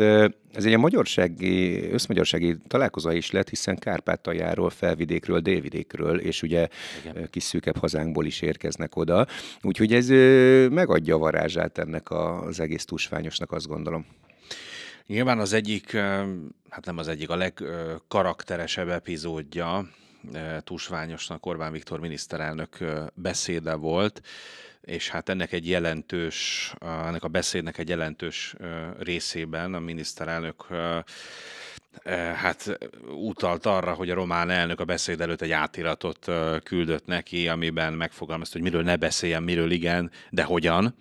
ez 0.53 0.65
egy 0.65 0.77
magyarsági, 0.77 1.83
összmagyarsági 1.91 2.57
találkozó 2.67 3.11
is 3.11 3.31
lett, 3.31 3.49
hiszen 3.49 3.77
Kárpátaljáról, 3.77 4.69
felvidékről, 4.69 5.39
délvidékről, 5.39 6.19
és 6.19 6.41
ugye 6.41 6.67
Igen. 7.01 7.27
kis 7.29 7.43
szűkebb 7.43 7.77
hazánkból 7.77 8.25
is 8.25 8.41
érkeznek 8.41 8.95
oda. 8.95 9.25
Úgyhogy 9.61 9.93
ez 9.93 10.07
megadja 10.69 11.15
a 11.15 11.17
varázsát 11.17 11.77
ennek 11.77 12.11
az 12.11 12.59
egész 12.59 12.85
tusványosnak, 12.85 13.51
azt 13.51 13.67
gondolom. 13.67 14.05
Nyilván 15.11 15.39
az 15.39 15.53
egyik, 15.53 15.91
hát 16.69 16.85
nem 16.85 16.97
az 16.97 17.07
egyik, 17.07 17.29
a 17.29 17.35
legkarakteresebb 17.35 18.89
epizódja 18.89 19.89
Tusványosnak 20.63 21.45
Orbán 21.45 21.71
Viktor 21.71 21.99
miniszterelnök 21.99 22.77
beszéde 23.13 23.73
volt, 23.73 24.21
és 24.81 25.09
hát 25.09 25.29
ennek 25.29 25.51
egy 25.51 25.67
jelentős, 25.69 26.73
ennek 26.79 27.23
a 27.23 27.27
beszédnek 27.27 27.77
egy 27.77 27.89
jelentős 27.89 28.55
részében 28.99 29.73
a 29.73 29.79
miniszterelnök 29.79 30.65
hát 32.35 32.77
utalt 33.07 33.65
arra, 33.65 33.93
hogy 33.93 34.09
a 34.09 34.15
román 34.15 34.49
elnök 34.49 34.79
a 34.79 34.85
beszéd 34.85 35.21
előtt 35.21 35.41
egy 35.41 35.51
átiratot 35.51 36.31
küldött 36.63 37.05
neki, 37.05 37.47
amiben 37.47 37.93
megfogalmazta, 37.93 38.53
hogy 38.59 38.67
miről 38.67 38.83
ne 38.83 38.95
beszéljen, 38.95 39.43
miről 39.43 39.71
igen, 39.71 40.11
de 40.29 40.43
hogyan. 40.43 40.95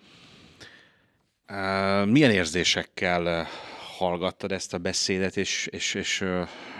Milyen 2.05 2.31
érzésekkel 2.31 3.47
hallgattad 4.01 4.51
ezt 4.51 4.73
a 4.73 4.77
beszédet, 4.77 5.37
és, 5.37 5.67
és, 5.71 5.93
és 5.93 6.23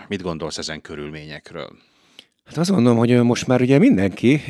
mit 0.08 0.22
gondolsz 0.22 0.58
ezen 0.58 0.80
körülményekről? 0.80 1.70
Hát 2.44 2.56
azt 2.56 2.70
gondolom, 2.70 2.98
hogy 2.98 3.22
most 3.22 3.46
már 3.46 3.60
ugye 3.60 3.78
mindenki, 3.78 4.40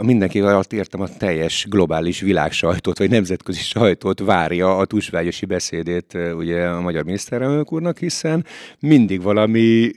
mindenki 0.00 0.40
alatt 0.40 0.72
értem 0.72 1.00
a 1.00 1.08
teljes 1.08 1.66
globális 1.68 2.20
világsajtót, 2.20 2.98
vagy 2.98 3.10
nemzetközi 3.10 3.60
sajtót 3.60 4.20
várja 4.20 4.76
a 4.76 4.84
tusványosi 4.84 5.46
beszédét 5.46 6.18
ugye 6.36 6.66
a 6.66 6.80
magyar 6.80 7.04
miniszterelnök 7.04 7.72
úrnak, 7.72 7.98
hiszen 7.98 8.44
mindig 8.78 9.22
valami 9.22 9.90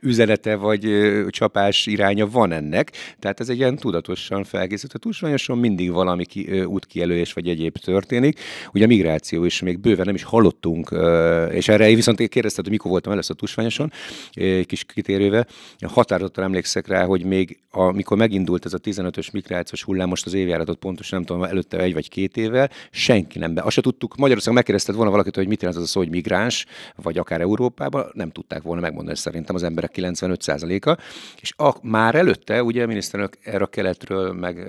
üzenete 0.00 0.56
vagy 0.56 0.86
ö, 0.86 1.26
csapás 1.30 1.86
iránya 1.86 2.26
van 2.28 2.52
ennek, 2.52 2.92
tehát 3.18 3.40
ez 3.40 3.48
egy 3.48 3.56
ilyen 3.56 3.76
tudatosan 3.76 4.44
felkészült. 4.44 4.92
A 4.92 4.98
tusványoson 4.98 5.58
mindig 5.58 5.92
valami 5.92 6.24
ki, 6.24 6.48
ö, 6.48 6.64
útkijelölés 6.64 7.32
vagy 7.32 7.48
egyéb 7.48 7.76
történik. 7.76 8.40
Ugye 8.72 8.84
a 8.84 8.88
migráció 8.88 9.44
is 9.44 9.60
még 9.60 9.78
bőven 9.78 10.06
nem 10.06 10.14
is 10.14 10.22
hallottunk, 10.22 10.90
ö, 10.90 11.46
és 11.46 11.68
erre 11.68 11.94
viszont 11.94 12.28
kérdezted, 12.28 12.64
hogy 12.64 12.72
mikor 12.72 12.90
voltam 12.90 13.12
először 13.12 13.36
a 13.36 13.38
tusványoson, 13.38 13.92
egy 14.32 14.66
kis 14.66 14.84
kitérővel. 14.84 15.46
Határozottan 15.78 16.44
emlékszek 16.44 16.86
rá, 16.86 17.04
hogy 17.04 17.24
még 17.24 17.58
amikor 17.70 18.16
megindult 18.16 18.64
ez 18.64 18.72
a 18.72 18.78
15-ös 18.78 19.32
migrációs 19.32 19.82
hullám, 19.82 20.08
most 20.08 20.26
az 20.26 20.34
évjáratot 20.34 20.78
pontosan 20.78 21.18
nem 21.18 21.26
tudom, 21.26 21.42
előtte 21.42 21.78
egy 21.78 21.92
vagy 21.92 22.08
két 22.08 22.36
évvel, 22.36 22.70
senki 22.90 23.38
nem 23.38 23.54
be. 23.54 23.62
Azt 23.62 23.74
se 23.74 23.80
tudtuk, 23.80 24.16
Magyarországon 24.16 24.54
megkérdezted 24.54 24.94
volna 24.94 25.10
valakit, 25.10 25.36
hogy 25.36 25.48
mit 25.48 25.60
jelent 25.62 25.78
az 25.80 25.84
a 25.84 25.88
szó, 25.88 26.00
hogy 26.00 26.10
migráns, 26.10 26.66
vagy 27.02 27.18
akár 27.18 27.40
Európában, 27.40 28.10
nem 28.12 28.30
tudták 28.30 28.62
volna 28.62 28.80
megmondani 28.80 29.16
szerintem 29.16 29.54
az 29.54 29.62
emberek 29.86 30.16
95%-a, 30.16 30.98
és 31.40 31.52
a, 31.56 31.74
már 31.82 32.14
előtte 32.14 32.62
ugye 32.62 32.82
a 32.82 32.86
miniszterelnök 32.86 33.38
erre 33.42 33.64
a 33.64 33.66
keletről, 33.66 34.32
meg 34.32 34.66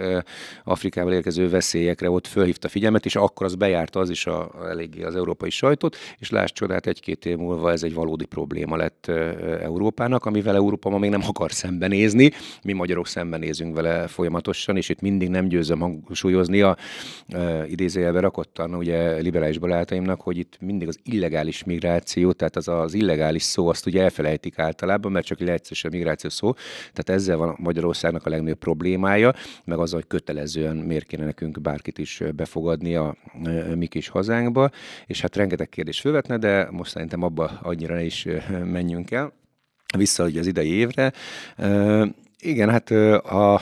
Afrikából 0.63 1.13
érkező 1.13 1.49
veszélyekre 1.49 2.09
ott 2.09 2.27
fölhívta 2.27 2.67
figyelmet, 2.67 3.05
és 3.05 3.15
akkor 3.15 3.45
az 3.45 3.55
bejárta 3.55 3.99
az 3.99 4.09
is 4.09 4.25
a, 4.25 4.51
eléggé 4.69 5.03
az 5.03 5.15
európai 5.15 5.49
sajtot, 5.49 5.95
és 6.19 6.29
láss 6.29 6.51
csodát, 6.51 6.87
egy-két 6.87 7.25
év 7.25 7.37
múlva 7.37 7.71
ez 7.71 7.83
egy 7.83 7.93
valódi 7.93 8.25
probléma 8.25 8.75
lett 8.75 9.07
Európának, 9.61 10.25
amivel 10.25 10.55
Európa 10.55 10.89
ma 10.89 10.97
még 10.97 11.09
nem 11.09 11.23
akar 11.27 11.51
szembenézni, 11.51 12.31
mi 12.63 12.73
magyarok 12.73 13.07
szembenézünk 13.07 13.75
vele 13.75 14.07
folyamatosan, 14.07 14.77
és 14.77 14.89
itt 14.89 15.01
mindig 15.01 15.29
nem 15.29 15.47
győzöm 15.47 15.79
hangsúlyozni 15.79 16.61
a 16.61 16.77
idézőjelbe 17.67 18.19
rakottan 18.19 18.75
ugye 18.75 19.15
liberális 19.17 19.57
barátaimnak, 19.57 20.21
hogy 20.21 20.37
itt 20.37 20.57
mindig 20.59 20.87
az 20.87 20.99
illegális 21.03 21.63
migráció, 21.63 22.31
tehát 22.31 22.55
az 22.55 22.67
az 22.67 22.93
illegális 22.93 23.43
szó, 23.43 23.67
azt 23.67 23.85
ugye 23.85 24.03
elfelejtik 24.03 24.59
általában, 24.59 25.06
mert 25.11 25.25
csak 25.25 25.39
leegyszerűsebb 25.39 25.91
migráció 25.91 26.29
szó. 26.29 26.53
Tehát 26.93 27.21
ezzel 27.21 27.37
van 27.37 27.55
Magyarországnak 27.59 28.25
a 28.25 28.29
legnagyobb 28.29 28.57
problémája, 28.57 29.33
meg 29.63 29.79
az, 29.79 29.91
hogy 29.91 30.07
kötelezően 30.07 30.75
miért 30.75 31.05
kéne 31.05 31.25
nekünk 31.25 31.61
bárkit 31.61 31.97
is 31.97 32.21
befogadni 32.35 32.95
a 32.95 33.15
mi 33.75 33.87
kis 33.87 34.07
hazánkba. 34.07 34.69
És 35.05 35.21
hát 35.21 35.35
rengeteg 35.35 35.69
kérdés 35.69 35.99
fölvetne, 35.99 36.37
de 36.37 36.67
most 36.71 36.91
szerintem 36.91 37.23
abba 37.23 37.59
annyira 37.63 37.99
is 37.99 38.27
menjünk 38.63 39.11
el. 39.11 39.33
Vissza 39.97 40.25
ugye 40.25 40.39
az 40.39 40.47
idei 40.47 40.71
évre. 40.71 41.13
Igen, 42.39 42.69
hát 42.69 42.91
a, 42.91 43.61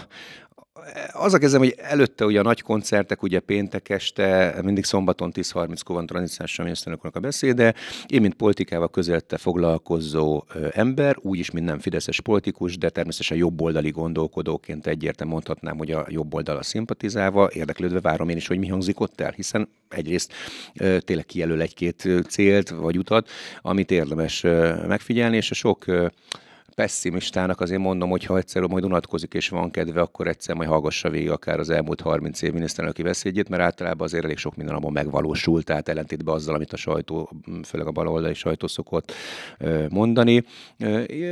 az 1.12 1.34
a 1.34 1.38
kezdem, 1.38 1.60
hogy 1.60 1.76
előtte 1.78 2.26
ugye 2.26 2.40
a 2.40 2.44
nagy 2.44 2.62
koncertek, 2.62 3.24
ugye 3.24 3.40
péntek 3.40 3.90
este, 3.90 4.56
mindig 4.64 4.84
szombaton 4.84 5.32
10.30-kor 5.34 5.96
van 5.96 6.06
tranzíciással 6.06 6.66
miniszterelnöknek 6.66 7.16
a 7.16 7.20
beszéde. 7.20 7.74
Én, 8.08 8.22
mint 8.22 8.34
politikával 8.34 8.90
közölte 8.90 9.38
foglalkozó 9.38 10.44
ember, 10.72 11.18
úgyis 11.22 11.52
minden 11.52 11.80
fideszes 11.80 12.22
politikus, 12.22 12.78
de 12.78 12.90
természetesen 12.90 13.38
jobboldali 13.38 13.90
gondolkodóként 13.90 14.88
egyértelműen 14.88 15.38
mondhatnám, 15.38 15.78
hogy 15.78 15.92
a 15.92 16.06
jobb 16.10 16.34
oldal 16.34 16.58
a 16.58 16.64
szimpatizálva, 16.64 17.50
érdeklődve 17.54 18.00
várom 18.00 18.30
én 18.30 18.38
is, 18.38 18.48
hogy 18.48 18.60
mi 18.60 18.68
hangzik 18.68 19.00
ott 19.00 19.22
el, 19.22 19.32
hiszen 19.36 19.70
egyrészt 19.90 20.34
tényleg 21.00 21.26
kijelöl 21.26 21.62
egy-két 21.62 22.10
célt 22.28 22.70
vagy 22.70 22.98
utat, 22.98 23.30
amit 23.62 23.92
érdemes 23.92 24.42
megfigyelni, 24.88 25.36
és 25.36 25.52
a 25.52 25.54
sok 25.54 25.86
pessimistának 26.76 27.62
azért 27.62 27.82
mondom, 27.82 28.10
hogy 28.10 28.26
ha 28.26 28.38
egyszer 28.38 28.62
majd 28.62 28.86
unatkozik 28.86 29.34
és 29.34 29.50
van 29.50 29.72
kedve, 29.72 30.02
akkor 30.02 30.28
egyszer 30.28 30.56
majd 30.56 30.70
hallgassa 30.70 31.10
végig 31.10 31.30
akár 31.30 31.60
az 31.60 31.70
elmúlt 31.70 32.02
30 32.02 32.42
év 32.42 32.54
miniszterelnöki 32.54 33.02
beszédjét, 33.02 33.50
mert 33.50 33.62
általában 33.62 34.08
azért 34.08 34.24
elég 34.24 34.38
sok 34.38 34.56
minden 34.56 34.76
abban 34.76 34.92
megvalósult, 34.92 35.66
tehát 35.66 35.90
ellentétben 35.90 36.36
azzal, 36.36 36.56
amit 36.56 36.74
a 36.74 36.78
sajtó, 36.78 37.32
főleg 37.64 37.88
a 37.88 37.92
baloldali 37.92 38.34
sajtó 38.34 38.68
szokott 38.68 39.14
mondani. 39.90 40.44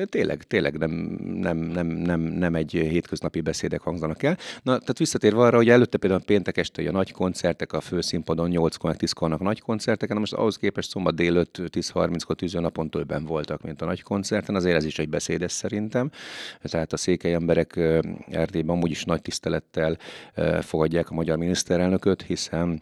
Tényleg, 0.09 0.43
tényleg 0.43 0.77
nem, 0.77 0.91
nem, 1.35 1.57
nem, 1.57 1.87
nem, 1.87 2.19
nem 2.19 2.55
egy 2.55 2.71
hétköznapi 2.71 3.41
beszédek 3.41 3.81
hangzanak 3.81 4.23
el. 4.23 4.37
Na, 4.61 4.71
tehát 4.71 4.97
visszatérve 4.97 5.41
arra, 5.41 5.57
hogy 5.57 5.69
előtte 5.69 5.97
például 5.97 6.21
péntek 6.21 6.57
este 6.57 6.89
a 6.89 6.91
nagy 6.91 7.11
koncertek, 7.11 7.73
a 7.73 7.81
főszínpadon 7.81 8.49
8 8.49 8.75
10 8.97 9.13
nagy 9.39 9.61
koncerteken, 9.61 10.17
most 10.17 10.33
ahhoz 10.33 10.57
képest 10.57 10.89
szombat 10.89 11.15
délőtt 11.15 11.57
10-30-kor 11.57 12.35
tűzőnapon 12.35 12.89
többen 12.89 13.25
voltak, 13.25 13.61
mint 13.61 13.81
a 13.81 13.85
nagy 13.85 14.01
koncerten, 14.01 14.55
azért 14.55 14.75
ez 14.75 14.85
is 14.85 14.99
egy 14.99 15.09
beszéd 15.09 15.22
beszédes 15.23 15.51
szerintem. 15.51 16.11
Tehát 16.61 16.93
a 16.93 16.97
székely 16.97 17.33
emberek 17.33 17.75
Erdélyben 18.29 18.75
amúgy 18.75 18.91
is 18.91 19.03
nagy 19.03 19.21
tisztelettel 19.21 19.97
fogadják 20.61 21.09
a 21.09 21.13
magyar 21.13 21.37
miniszterelnököt, 21.37 22.21
hiszen 22.21 22.81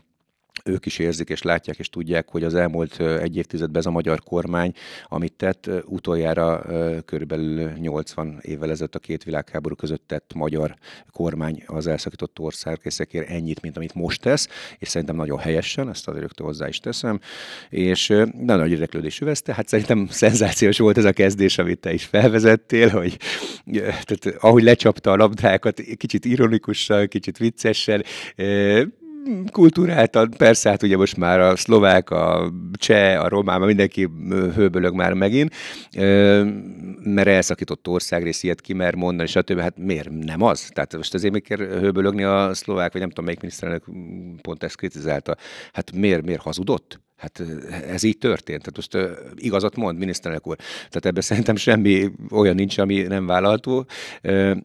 ők 0.65 0.85
is 0.85 0.99
érzik 0.99 1.29
és 1.29 1.41
látják 1.41 1.79
és 1.79 1.89
tudják, 1.89 2.29
hogy 2.29 2.43
az 2.43 2.55
elmúlt 2.55 2.99
egy 2.99 3.37
évtizedben 3.37 3.81
ez 3.81 3.85
a 3.85 3.91
magyar 3.91 4.19
kormány, 4.19 4.73
amit 5.07 5.33
tett, 5.33 5.69
utoljára 5.85 6.63
körülbelül 7.05 7.69
80 7.69 8.39
évvel 8.41 8.69
ezelőtt 8.69 8.95
a 8.95 8.99
két 8.99 9.23
világháború 9.23 9.75
között 9.75 10.03
tett 10.07 10.33
magyar 10.33 10.75
kormány 11.11 11.63
az 11.65 11.87
elszakított 11.87 12.39
országrészekért 12.39 13.29
ennyit, 13.29 13.61
mint 13.61 13.77
amit 13.77 13.93
most 13.93 14.21
tesz, 14.21 14.47
és 14.77 14.87
szerintem 14.87 15.15
nagyon 15.15 15.39
helyesen, 15.39 15.89
ezt 15.89 16.07
azért 16.07 16.23
rögtön 16.23 16.45
hozzá 16.45 16.67
is 16.67 16.79
teszem, 16.79 17.19
és 17.69 18.07
de 18.35 18.55
nagy 18.55 18.71
érdeklődés 18.71 19.21
övezte. 19.21 19.53
Hát 19.53 19.67
szerintem 19.67 20.07
szenzációs 20.09 20.77
volt 20.77 20.97
ez 20.97 21.05
a 21.05 21.11
kezdés, 21.11 21.57
amit 21.57 21.79
te 21.79 21.93
is 21.93 22.03
felvezettél, 22.03 22.89
hogy 22.89 23.17
tehát, 23.81 24.37
ahogy 24.39 24.63
lecsapta 24.63 25.11
a 25.11 25.15
labdákat, 25.15 25.81
kicsit 25.97 26.25
ironikusan, 26.25 27.07
kicsit 27.07 27.37
viccesen, 27.37 28.03
kultúráltan, 29.51 30.29
persze 30.37 30.69
hát 30.69 30.83
ugye 30.83 30.97
most 30.97 31.17
már 31.17 31.39
a 31.39 31.55
szlovák, 31.55 32.09
a 32.09 32.51
cseh, 32.73 33.23
a 33.23 33.27
román, 33.27 33.61
mindenki 33.61 34.09
hőbölög 34.55 34.93
már 34.93 35.13
megint, 35.13 35.53
mert 37.03 37.27
elszakított 37.27 37.87
országrész 37.87 38.43
ilyet 38.43 38.61
ki 38.61 38.73
mer 38.73 38.95
mondani, 38.95 39.27
stb. 39.27 39.59
Hát 39.59 39.77
miért 39.77 40.09
nem 40.09 40.41
az? 40.41 40.69
Tehát 40.73 40.95
most 40.95 41.13
azért 41.13 41.33
még 41.33 41.43
kell 41.43 41.57
hőbölögni 41.57 42.23
a 42.23 42.53
szlovák, 42.53 42.91
vagy 42.91 43.01
nem 43.01 43.09
tudom, 43.09 43.25
melyik 43.25 43.41
miniszterelnök 43.41 43.83
pont 44.41 44.63
ezt 44.63 44.75
kritizálta. 44.77 45.35
Hát 45.73 45.91
miért, 45.91 46.25
miért 46.25 46.41
hazudott? 46.41 46.99
Hát 47.17 47.43
ez 47.87 48.03
így 48.03 48.17
történt. 48.17 48.63
Tehát 48.63 48.75
most 48.75 49.19
igazat 49.35 49.75
mond, 49.75 49.97
miniszterelnök 49.97 50.47
úr. 50.47 50.55
Tehát 50.55 51.05
ebben 51.05 51.21
szerintem 51.21 51.55
semmi 51.55 52.11
olyan 52.31 52.55
nincs, 52.55 52.77
ami 52.77 53.01
nem 53.01 53.25
vállalható. 53.25 53.85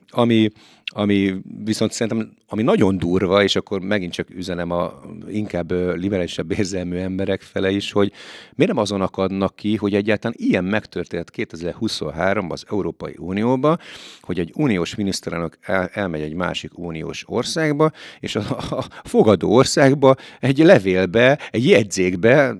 Ami, 0.08 0.50
ami 0.98 1.34
viszont 1.64 1.92
szerintem, 1.92 2.32
ami 2.48 2.62
nagyon 2.62 2.98
durva, 2.98 3.42
és 3.42 3.56
akkor 3.56 3.80
megint 3.80 4.12
csak 4.12 4.30
üzenem 4.30 4.70
a 4.70 5.00
inkább 5.28 5.72
liberálisabb 5.96 6.52
érzelmű 6.58 6.96
emberek 6.96 7.42
fele 7.42 7.70
is, 7.70 7.92
hogy 7.92 8.12
miért 8.54 8.72
nem 8.72 8.82
azon 8.82 9.00
akadnak 9.00 9.56
ki, 9.56 9.76
hogy 9.76 9.94
egyáltalán 9.94 10.36
ilyen 10.38 10.64
megtörtént 10.64 11.30
2023-ban 11.36 12.48
az 12.48 12.64
Európai 12.70 13.14
Unióba, 13.18 13.78
hogy 14.20 14.38
egy 14.38 14.52
uniós 14.54 14.94
miniszterelnök 14.94 15.58
el, 15.60 15.90
elmegy 15.92 16.20
egy 16.20 16.34
másik 16.34 16.78
uniós 16.78 17.24
országba, 17.26 17.90
és 18.20 18.36
a, 18.36 18.40
a 18.70 18.84
fogadó 19.04 19.54
országba 19.54 20.14
egy 20.40 20.58
levélbe, 20.58 21.38
egy 21.50 21.68
jegyzékbe, 21.68 22.52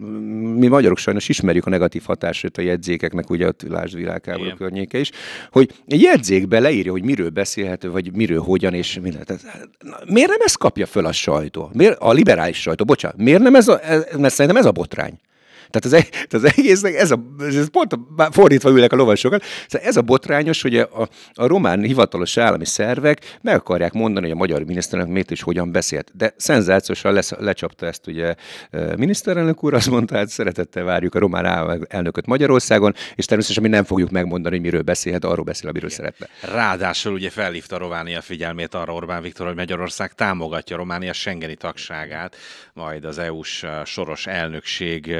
mi 0.57 0.67
magyarok 0.67 0.99
sajnos 0.99 1.29
ismerjük 1.29 1.67
a 1.67 1.71
negatív 1.71 2.03
hatását 2.07 2.59
a 2.59 2.63
jegyzékeknek, 2.63 3.31
ugye 3.31 3.47
a 3.47 3.55
lásd 3.69 3.97
világháború 3.97 4.55
környéke 4.57 4.99
is, 4.99 5.11
hogy 5.51 5.71
egy 5.87 6.03
jegyzékbe 6.03 6.61
leírja, 6.61 6.93
hogy 6.93 7.05
miről 7.05 7.31
beszélhető, 7.31 7.91
vagy 7.91 8.17
miről, 8.29 8.43
hogyan 8.43 8.75
és 8.75 8.99
mi 9.03 9.13
lehet. 9.13 9.33
Miért 10.05 10.31
nem 10.31 10.41
ezt 10.45 10.59
kapja 10.59 10.87
föl 10.87 11.07
a 11.07 11.13
sajtó? 11.13 11.71
Miért, 11.73 11.99
a 11.99 12.13
liberális 12.13 12.61
sajtó, 12.61 12.85
bocsánat, 12.85 13.17
miért 13.17 13.43
nem 13.43 13.55
ez 13.55 13.69
a, 13.69 13.81
mert 14.19 14.35
szerintem 14.35 14.57
ez 14.57 14.67
a 14.67 14.73
botrány. 14.73 15.19
Tehát 15.71 16.05
az, 16.31 16.43
az 16.43 16.53
egésznek 16.57 16.95
ez 16.95 17.11
a, 17.11 17.21
ez 17.39 17.71
pont 17.71 17.93
a, 17.93 18.29
fordítva 18.31 18.71
ülnek 18.71 18.93
a 18.93 18.97
lovasokat, 18.97 19.43
szóval 19.69 19.89
ez 19.89 19.97
a 19.97 20.03
botrányos, 20.03 20.63
hogy 20.63 20.77
a, 20.77 21.03
a, 21.03 21.09
a 21.35 21.47
román 21.47 21.81
hivatalos 21.81 22.37
állami 22.37 22.65
szervek 22.65 23.39
meg 23.43 23.55
akarják 23.55 23.93
mondani, 23.93 24.27
hogy 24.27 24.35
a 24.35 24.39
magyar 24.39 24.63
miniszterelnök 24.63 25.13
miért 25.13 25.31
és 25.31 25.43
hogyan 25.43 25.73
beszélt. 25.73 26.11
De 26.15 26.35
szenzációsan 26.37 27.13
lesz, 27.13 27.31
lecsapta 27.39 27.87
ezt 27.87 28.07
ugye 28.07 28.35
miniszterelnök 28.97 29.65
úr, 29.65 29.75
azt 29.75 29.91
mondta, 29.91 30.17
hát 30.17 30.29
szeretettel 30.29 30.85
várjuk 30.85 31.15
a 31.15 31.19
román 31.19 31.87
elnököt 31.89 32.27
Magyarországon, 32.27 32.95
és 33.15 33.25
természetesen 33.25 33.63
mi 33.63 33.69
nem 33.69 33.85
fogjuk 33.85 34.11
megmondani, 34.11 34.55
hogy 34.55 34.65
miről 34.65 34.83
beszélhet, 34.83 35.25
arról 35.25 35.45
beszél, 35.45 35.69
amiről 35.69 35.91
Igen. 35.91 36.05
szeretne. 36.05 36.55
Ráadásul 36.55 37.13
ugye 37.13 37.31
felhívta 37.31 37.79
Románia 37.79 38.21
figyelmét 38.21 38.75
arra 38.75 38.93
Orbán 38.93 39.23
Viktor, 39.23 39.47
hogy 39.47 39.57
Magyarország 39.57 40.13
támogatja 40.13 40.77
Románia 40.77 41.13
Schengeni 41.13 41.55
tagságát, 41.55 42.37
majd 42.73 43.05
az 43.05 43.19
EU-s 43.19 43.65
soros 43.85 44.27
elnökség 44.27 45.17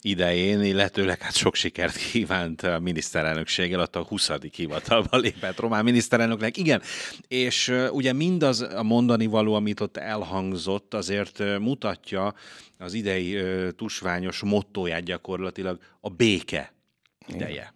idején, 0.00 0.62
illetőleg 0.62 1.22
hát 1.22 1.34
sok 1.34 1.54
sikert 1.54 1.96
kívánt 1.96 2.62
a 2.62 2.78
miniszterelnökséggel, 2.78 3.80
a 3.80 3.98
20. 3.98 4.30
hivatalba 4.52 5.16
lépett 5.16 5.58
román 5.58 5.84
miniszterelnöknek. 5.84 6.56
Igen, 6.56 6.82
és 7.28 7.74
ugye 7.90 8.12
mindaz 8.12 8.60
a 8.60 8.82
mondani 8.82 9.26
való, 9.26 9.54
amit 9.54 9.80
ott 9.80 9.96
elhangzott, 9.96 10.94
azért 10.94 11.58
mutatja 11.58 12.34
az 12.78 12.94
idei 12.94 13.38
tusványos 13.76 14.40
mottóját 14.40 15.02
gyakorlatilag 15.02 15.78
a 16.00 16.08
béke 16.08 16.72
ideje. 17.26 17.50
Igen. 17.50 17.66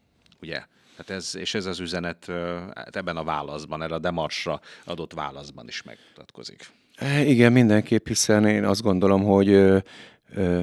Ugye? 0.40 0.62
Hát 0.96 1.10
ez, 1.10 1.36
és 1.36 1.54
ez 1.54 1.66
az 1.66 1.80
üzenet 1.80 2.26
hát 2.74 2.96
ebben 2.96 3.16
a 3.16 3.24
válaszban, 3.24 3.82
erre 3.82 3.94
a 3.94 3.98
Demarsra 3.98 4.60
adott 4.84 5.12
válaszban 5.12 5.68
is 5.68 5.82
megmutatkozik. 5.82 6.70
Igen, 7.24 7.52
mindenképp, 7.52 8.06
hiszen 8.06 8.46
én 8.46 8.64
azt 8.64 8.82
gondolom, 8.82 9.22
hogy 9.22 9.48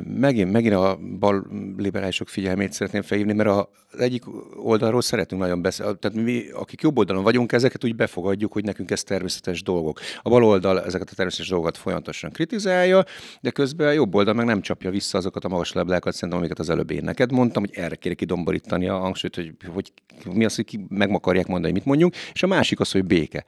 Megint, 0.03 0.51
megint 0.51 0.73
a 0.73 0.99
bal 1.19 1.47
liberálisok 1.77 2.27
figyelmét 2.27 2.73
szeretném 2.73 3.01
felhívni, 3.01 3.33
mert 3.33 3.49
az 3.49 3.99
egyik 3.99 4.23
oldalról 4.63 5.01
szeretünk 5.01 5.41
nagyon 5.41 5.61
beszélni, 5.61 5.97
tehát 5.99 6.17
mi, 6.17 6.43
akik 6.53 6.81
jobb 6.81 6.97
oldalon 6.97 7.23
vagyunk, 7.23 7.51
ezeket 7.51 7.83
úgy 7.83 7.95
befogadjuk, 7.95 8.53
hogy 8.53 8.63
nekünk 8.63 8.91
ez 8.91 9.03
természetes 9.03 9.63
dolgok. 9.63 9.99
A 10.21 10.29
bal 10.29 10.43
oldal 10.43 10.81
ezeket 10.83 11.09
a 11.09 11.15
természetes 11.15 11.49
dolgokat 11.49 11.77
folyamatosan 11.77 12.31
kritizálja, 12.31 13.03
de 13.41 13.49
közben 13.49 13.87
a 13.87 13.91
jobb 13.91 14.15
oldal 14.15 14.33
meg 14.33 14.45
nem 14.45 14.61
csapja 14.61 14.89
vissza 14.89 15.17
azokat 15.17 15.45
a 15.45 15.47
magas 15.47 15.73
leblákat, 15.73 16.13
szerintem, 16.13 16.37
amiket 16.37 16.59
az 16.59 16.69
előbb 16.69 16.91
én 16.91 17.03
neked 17.03 17.31
mondtam, 17.31 17.63
hogy 17.63 17.75
erre 17.75 17.95
kéne 17.95 18.15
kidomborítani 18.15 18.87
a 18.87 18.97
hangsúlyt, 18.97 19.35
hogy, 19.35 19.53
hogy 19.73 19.91
mi 20.33 20.45
az, 20.45 20.55
hogy 20.55 20.65
ki 20.65 20.85
meg 20.89 21.13
akarják 21.13 21.47
mondani, 21.47 21.73
mit 21.73 21.85
mondjunk, 21.85 22.15
és 22.33 22.43
a 22.43 22.47
másik 22.47 22.79
az, 22.79 22.91
hogy 22.91 23.05
béke. 23.05 23.45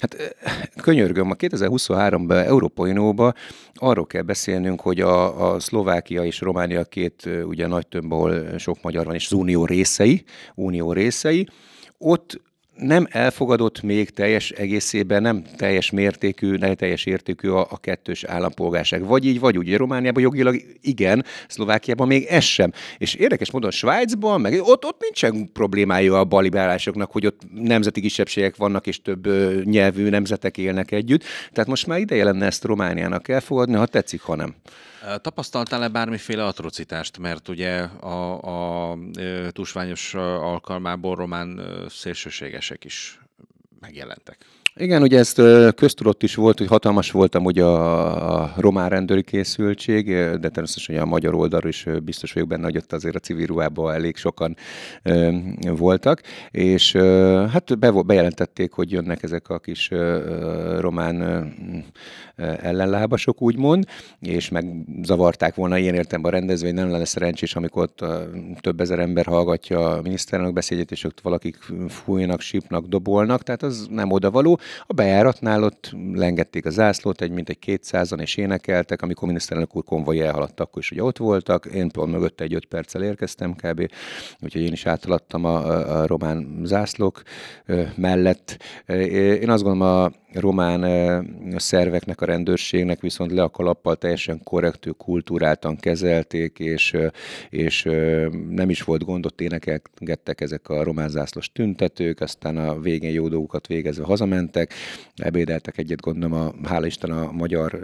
Hát 0.00 0.36
könyörgöm, 0.82 1.30
a 1.30 1.34
2023-ban 1.34 2.46
Európai 2.46 2.90
Unióban 2.90 3.34
arról 3.74 4.06
kell 4.06 4.22
beszélnünk, 4.22 4.80
hogy 4.80 5.00
a, 5.00 5.52
a 5.52 5.60
Szlovákia 5.60 6.24
és 6.24 6.40
Románia 6.40 6.84
két 6.84 7.28
ugye 7.44 7.66
nagy 7.66 7.86
tömb, 7.86 8.12
ahol 8.12 8.58
sok 8.58 8.82
magyar 8.82 9.04
van, 9.04 9.14
és 9.14 9.26
az 9.26 9.32
unió 9.32 9.64
részei, 9.64 10.24
unió 10.54 10.92
részei, 10.92 11.48
ott 11.98 12.40
nem 12.80 13.06
elfogadott 13.10 13.82
még 13.82 14.10
teljes 14.10 14.50
egészében, 14.50 15.22
nem 15.22 15.42
teljes 15.56 15.90
mértékű, 15.90 16.56
nem 16.56 16.74
teljes 16.74 17.06
értékű 17.06 17.48
a, 17.48 17.66
a 17.70 17.78
kettős 17.80 18.24
állampolgárság. 18.24 19.04
Vagy 19.04 19.26
így, 19.26 19.40
vagy 19.40 19.58
úgy. 19.58 19.66
Ugye 19.66 19.76
Romániában 19.76 20.22
jogilag 20.22 20.62
igen, 20.80 21.24
Szlovákiában 21.48 22.06
még 22.06 22.24
ez 22.24 22.44
sem. 22.44 22.72
És 22.98 23.14
érdekes 23.14 23.50
módon 23.50 23.70
Svájcban, 23.70 24.40
meg 24.40 24.60
ott, 24.62 24.84
ott 24.84 25.00
nincsen 25.00 25.52
problémája 25.52 26.18
a 26.18 26.24
balibálásoknak, 26.24 27.10
hogy 27.12 27.26
ott 27.26 27.40
nemzeti 27.54 28.00
kisebbségek 28.00 28.56
vannak, 28.56 28.86
és 28.86 29.02
több 29.02 29.26
ö, 29.26 29.60
nyelvű 29.64 30.08
nemzetek 30.08 30.58
élnek 30.58 30.90
együtt. 30.90 31.24
Tehát 31.52 31.68
most 31.68 31.86
már 31.86 31.98
ideje 31.98 32.24
lenne 32.24 32.46
ezt 32.46 32.64
Romániának 32.64 33.28
elfogadni, 33.28 33.74
ha 33.74 33.86
tetszik, 33.86 34.20
ha 34.20 34.34
nem. 34.34 34.54
Tapasztaltál-e 35.20 35.88
bármiféle 35.88 36.46
atrocitást, 36.46 37.18
mert 37.18 37.48
ugye 37.48 37.80
a, 37.82 38.40
a, 38.90 38.98
tusványos 39.50 40.14
alkalmából 40.14 41.14
román 41.14 41.60
szélsőségesek 41.88 42.84
is 42.84 43.20
megjelentek? 43.80 44.38
Igen, 44.74 45.02
ugye 45.02 45.18
ezt 45.18 45.42
köztudott 45.74 46.22
is 46.22 46.34
volt, 46.34 46.58
hogy 46.58 46.66
hatalmas 46.66 47.10
voltam 47.10 47.44
ugye 47.44 47.64
a, 47.64 48.52
román 48.56 48.88
rendőri 48.88 49.22
készültség, 49.22 50.06
de 50.06 50.48
természetesen 50.48 50.98
a 51.02 51.04
magyar 51.04 51.34
oldalról 51.34 51.70
is 51.70 51.86
biztos 52.04 52.32
vagyok 52.32 52.48
benne, 52.48 52.64
hogy 52.64 52.76
ott 52.76 52.92
azért 52.92 53.14
a 53.14 53.18
civil 53.18 53.46
ruhában 53.46 53.94
elég 53.94 54.16
sokan 54.16 54.56
voltak, 55.60 56.22
és 56.50 56.92
hát 57.50 57.78
be, 57.78 57.90
bejelentették, 57.90 58.72
hogy 58.72 58.90
jönnek 58.90 59.22
ezek 59.22 59.48
a 59.48 59.58
kis 59.58 59.90
román 60.78 61.46
ellenlábasok, 62.36 63.42
úgymond, 63.42 63.84
és 64.20 64.48
megzavarták 64.48 65.54
volna 65.54 65.78
ilyen 65.78 65.94
értelemben 65.94 66.32
a 66.32 66.36
rendezvény, 66.36 66.74
nem 66.74 66.90
lenne 66.90 67.04
szerencsés, 67.04 67.56
amikor 67.56 67.82
ott 67.82 68.04
több 68.60 68.80
ezer 68.80 68.98
ember 68.98 69.26
hallgatja 69.26 69.90
a 69.90 70.02
miniszterelnök 70.02 70.54
beszédét, 70.54 70.90
és 70.90 71.04
ott 71.04 71.20
valakik 71.20 71.58
fújnak, 71.88 72.40
sípnak, 72.40 72.86
dobolnak, 72.86 73.42
tehát 73.42 73.62
az 73.62 73.69
nem 73.90 74.10
odavaló. 74.10 74.58
A 74.86 74.92
bejáratnál 74.92 75.62
ott 75.62 75.90
lengették 76.12 76.66
a 76.66 76.70
zászlót, 76.70 77.20
egy 77.20 77.30
mintegy 77.30 77.58
kétszázan, 77.58 78.20
és 78.20 78.36
énekeltek, 78.36 79.02
amikor 79.02 79.28
miniszterelnök 79.28 79.76
úr 79.76 79.84
konvoj 79.84 80.20
elhaladt, 80.20 80.60
akkor 80.60 80.82
is 80.82 80.90
ugye 80.90 81.02
ott 81.02 81.18
voltak. 81.18 81.66
Én 81.66 81.90
pont 81.90 82.12
mögötte 82.12 82.44
egy 82.44 82.54
öt 82.54 82.66
perccel 82.66 83.02
érkeztem 83.02 83.54
kb. 83.54 83.90
Úgyhogy 84.40 84.62
én 84.62 84.72
is 84.72 84.86
áthaladtam 84.86 85.44
a, 85.44 85.66
a, 86.00 86.06
román 86.06 86.60
zászlók 86.64 87.22
mellett. 87.96 88.56
Én 88.86 89.50
azt 89.50 89.62
gondolom, 89.62 89.94
a 89.94 90.10
román 90.32 90.84
szerveknek, 91.56 92.20
a 92.20 92.24
rendőrségnek 92.24 93.00
viszont 93.00 93.32
le 93.32 93.42
a 93.42 93.48
kalappal 93.48 93.96
teljesen 93.96 94.40
korrektű, 94.44 94.90
kultúráltan 94.90 95.76
kezelték, 95.76 96.58
és, 96.58 96.96
és 97.50 97.82
nem 98.48 98.70
is 98.70 98.82
volt 98.82 99.04
gondot, 99.04 99.40
énekelgettek 99.40 100.40
ezek 100.40 100.68
a 100.68 100.82
román 100.82 101.08
zászlós 101.08 101.52
tüntetők, 101.52 102.20
aztán 102.20 102.56
a 102.56 102.80
végén 102.80 103.12
jó 103.12 103.28
dolgokat 103.28 103.59
végezve 103.66 104.04
hazamentek, 104.04 104.74
ebédeltek 105.16 105.78
egyet, 105.78 106.00
gondolom, 106.00 106.54
a, 106.62 106.68
hála 106.68 106.86
Isten 106.86 107.10
a 107.10 107.32
magyar 107.32 107.80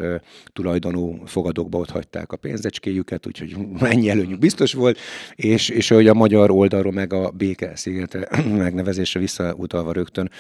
tulajdonú 0.53 1.23
fogadókba 1.25 1.79
ott 1.79 1.91
hagyták 1.91 2.33
a 2.33 2.37
pénzecskéjüket, 2.37 3.27
úgyhogy 3.27 3.57
ennyi 3.81 4.11
előnyük 4.11 4.39
biztos 4.39 4.73
volt, 4.73 4.99
és, 5.35 5.69
és 5.69 5.89
hogy 5.89 6.09
a 6.09 6.15
magyar 6.15 6.51
oldalról 6.51 6.93
meg 6.93 7.13
a 7.13 7.31
béke 7.31 7.77
szigete 7.77 8.29
megnevezésre 8.67 9.21
visszautalva 9.21 9.93
rögtön 9.93 10.31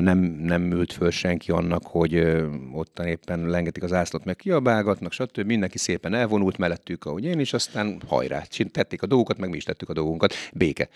nem, 0.00 0.18
nem 0.42 0.72
ült 0.72 0.92
föl 0.92 1.10
senki 1.10 1.50
annak, 1.50 1.86
hogy 1.86 2.26
ott 2.72 2.98
éppen 2.98 3.48
lengetik 3.48 3.82
az 3.82 3.92
ászlót, 3.92 4.24
meg 4.24 4.36
kiabálgatnak, 4.36 5.12
stb. 5.12 5.46
Mindenki 5.46 5.78
szépen 5.78 6.14
elvonult 6.14 6.58
mellettük, 6.58 7.04
ahogy 7.04 7.24
én 7.24 7.40
is, 7.40 7.52
aztán 7.52 8.00
hajrá, 8.06 8.42
tették 8.70 9.02
a 9.02 9.06
dolgokat, 9.06 9.38
meg 9.38 9.50
mi 9.50 9.56
is 9.56 9.64
tettük 9.64 9.88
a 9.88 9.92
dolgunkat. 9.92 10.34
Béke. 10.52 10.88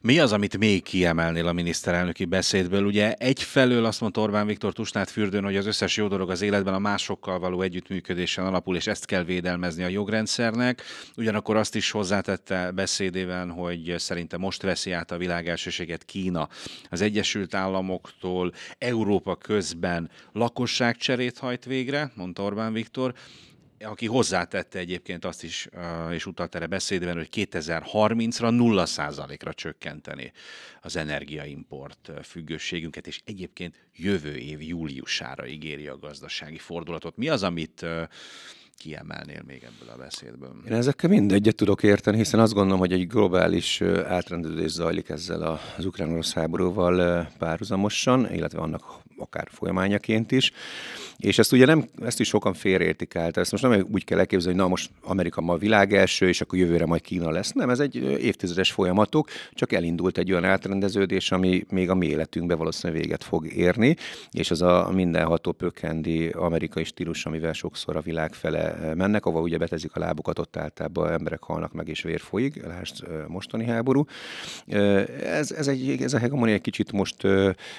Mi 0.00 0.18
az, 0.18 0.32
amit 0.32 0.58
még 0.58 0.82
kiemelnél 0.82 1.46
a 1.46 1.52
miniszterelnöki 1.52 2.24
beszédből? 2.24 2.84
Ugye 2.84 3.01
egyfelől 3.10 3.84
azt 3.84 4.00
mondta 4.00 4.20
Orbán 4.20 4.46
Viktor 4.46 4.72
Tusnát 4.72 5.10
fürdőn, 5.10 5.44
hogy 5.44 5.56
az 5.56 5.66
összes 5.66 5.96
jó 5.96 6.08
dolog 6.08 6.30
az 6.30 6.42
életben 6.42 6.74
a 6.74 6.78
másokkal 6.78 7.38
való 7.38 7.62
együttműködésen 7.62 8.46
alapul, 8.46 8.76
és 8.76 8.86
ezt 8.86 9.06
kell 9.06 9.22
védelmezni 9.24 9.82
a 9.82 9.88
jogrendszernek. 9.88 10.82
Ugyanakkor 11.16 11.56
azt 11.56 11.74
is 11.74 11.90
hozzátette 11.90 12.70
beszédében, 12.70 13.50
hogy 13.50 13.94
szerinte 13.98 14.36
most 14.36 14.62
veszi 14.62 14.92
át 14.92 15.10
a 15.10 15.16
világ 15.16 15.48
elsőséget 15.48 16.04
Kína 16.04 16.48
az 16.90 17.00
Egyesült 17.00 17.54
Államoktól, 17.54 18.52
Európa 18.78 19.36
közben 19.36 20.10
lakosságcserét 20.32 21.38
hajt 21.38 21.64
végre, 21.64 22.12
mondta 22.14 22.42
Orbán 22.42 22.72
Viktor, 22.72 23.14
aki 23.84 24.06
hozzátette 24.06 24.78
egyébként 24.78 25.24
azt 25.24 25.42
is, 25.42 25.68
és 26.10 26.26
utalt 26.26 26.54
erre 26.54 26.66
beszédben, 26.66 27.16
hogy 27.16 27.28
2030-ra 27.32 28.86
0%-ra 28.88 29.52
csökkenteni 29.52 30.32
az 30.80 30.96
energiaimport 30.96 32.10
függőségünket, 32.22 33.06
és 33.06 33.20
egyébként 33.24 33.86
jövő 33.96 34.36
év 34.36 34.62
júliusára 34.62 35.46
ígéri 35.46 35.86
a 35.86 35.98
gazdasági 35.98 36.58
fordulatot. 36.58 37.16
Mi 37.16 37.28
az, 37.28 37.42
amit 37.42 37.86
kiemelnél 38.76 39.42
még 39.46 39.62
ebből 39.62 39.94
a 39.94 39.96
beszédből? 39.96 40.62
Én 40.66 40.72
ezekkel 40.72 41.10
mind 41.10 41.32
egyet 41.32 41.56
tudok 41.56 41.82
érteni, 41.82 42.16
hiszen 42.16 42.40
azt 42.40 42.52
gondolom, 42.52 42.78
hogy 42.78 42.92
egy 42.92 43.06
globális 43.06 43.80
átrendeződés 44.06 44.70
zajlik 44.70 45.08
ezzel 45.08 45.60
az 45.76 45.84
ukrán-orosz 45.84 46.32
háborúval 46.32 47.26
párhuzamosan, 47.38 48.34
illetve 48.34 48.60
annak 48.60 48.84
akár 49.18 49.48
folyamányaként 49.50 50.32
is. 50.32 50.52
És 51.18 51.38
ezt 51.38 51.52
ugye 51.52 51.66
nem, 51.66 51.88
ezt 52.02 52.20
is 52.20 52.28
sokan 52.28 52.54
félreértik 52.54 53.14
el. 53.14 53.30
Ezt 53.32 53.50
most 53.50 53.62
nem 53.62 53.86
úgy 53.92 54.04
kell 54.04 54.18
elképzelni, 54.18 54.56
hogy 54.58 54.66
na 54.66 54.70
most 54.70 54.90
Amerika 55.02 55.40
ma 55.40 55.52
a 55.52 55.56
világ 55.56 55.94
első, 55.94 56.28
és 56.28 56.40
akkor 56.40 56.58
jövőre 56.58 56.86
majd 56.86 57.00
Kína 57.00 57.30
lesz. 57.30 57.52
Nem, 57.52 57.70
ez 57.70 57.80
egy 57.80 57.96
évtizedes 57.96 58.72
folyamatok, 58.72 59.28
csak 59.52 59.72
elindult 59.72 60.18
egy 60.18 60.30
olyan 60.30 60.44
átrendeződés, 60.44 61.32
ami 61.32 61.64
még 61.70 61.90
a 61.90 61.94
mi 61.94 62.06
életünkbe 62.06 62.54
valószínűleg 62.54 63.02
véget 63.02 63.24
fog 63.24 63.46
érni, 63.46 63.96
és 64.30 64.50
az 64.50 64.62
a 64.62 64.90
mindenható 64.92 65.52
pökhendi 65.52 66.28
amerikai 66.28 66.84
stílus, 66.84 67.26
amivel 67.26 67.52
sokszor 67.52 67.96
a 67.96 68.00
világ 68.00 68.34
fele 68.34 68.94
mennek, 68.94 69.26
ahol 69.26 69.42
ugye 69.42 69.58
betezik 69.58 69.96
a 69.96 69.98
lábukat, 69.98 70.38
ott 70.38 70.56
általában 70.56 71.12
emberek 71.12 71.42
halnak 71.42 71.72
meg 71.72 71.88
és 71.88 72.02
vér 72.02 72.20
folyik, 72.20 72.66
lásd 72.66 73.04
mostani 73.28 73.64
háború. 73.64 74.04
Ez, 75.22 75.50
ez, 75.50 75.68
egy, 75.68 76.02
ez 76.02 76.14
a 76.14 76.18
hegemonia 76.18 76.54
egy 76.54 76.60
kicsit 76.60 76.92
most 76.92 77.16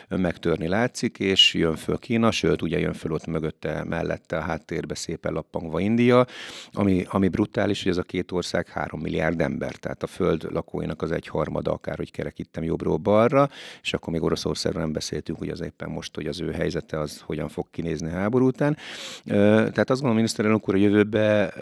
megtörni 0.09 0.67
látszik, 0.67 1.19
és 1.19 1.32
jön 1.53 1.75
föl 1.75 1.97
Kína, 1.97 2.31
sőt, 2.31 2.61
ugye 2.61 2.79
jön 2.79 2.93
föl 2.93 3.11
ott 3.11 3.25
mögötte, 3.25 3.83
mellette 3.83 4.37
a 4.37 4.41
háttérbe 4.41 4.95
szépen 4.95 5.33
lappangva 5.33 5.79
India, 5.79 6.25
ami, 6.71 7.05
ami 7.09 7.27
brutális, 7.27 7.83
hogy 7.83 7.91
ez 7.91 7.97
a 7.97 8.03
két 8.03 8.31
ország 8.31 8.67
három 8.67 8.99
milliárd 8.99 9.41
ember, 9.41 9.75
tehát 9.75 10.03
a 10.03 10.07
föld 10.07 10.51
lakóinak 10.51 11.01
az 11.01 11.11
egy 11.11 11.27
harmada, 11.27 11.71
akár 11.71 11.97
hogy 11.97 12.11
kerekítem 12.11 12.63
jobbról 12.63 12.97
balra, 12.97 13.49
és 13.81 13.93
akkor 13.93 14.13
még 14.13 14.21
Oroszországról 14.21 14.81
nem 14.81 14.93
beszéltünk, 14.93 15.39
hogy 15.39 15.49
az 15.49 15.61
éppen 15.61 15.89
most, 15.89 16.15
hogy 16.15 16.27
az 16.27 16.41
ő 16.41 16.51
helyzete 16.51 16.99
az 16.99 17.21
hogyan 17.25 17.49
fog 17.49 17.67
kinézni 17.71 18.09
háború 18.09 18.47
után. 18.47 18.77
Tehát 19.25 19.77
azt 19.77 19.87
gondolom, 19.87 20.15
miniszterelnök 20.15 20.69
úr 20.69 20.75
a 20.75 20.77
jövőbe 20.77 21.53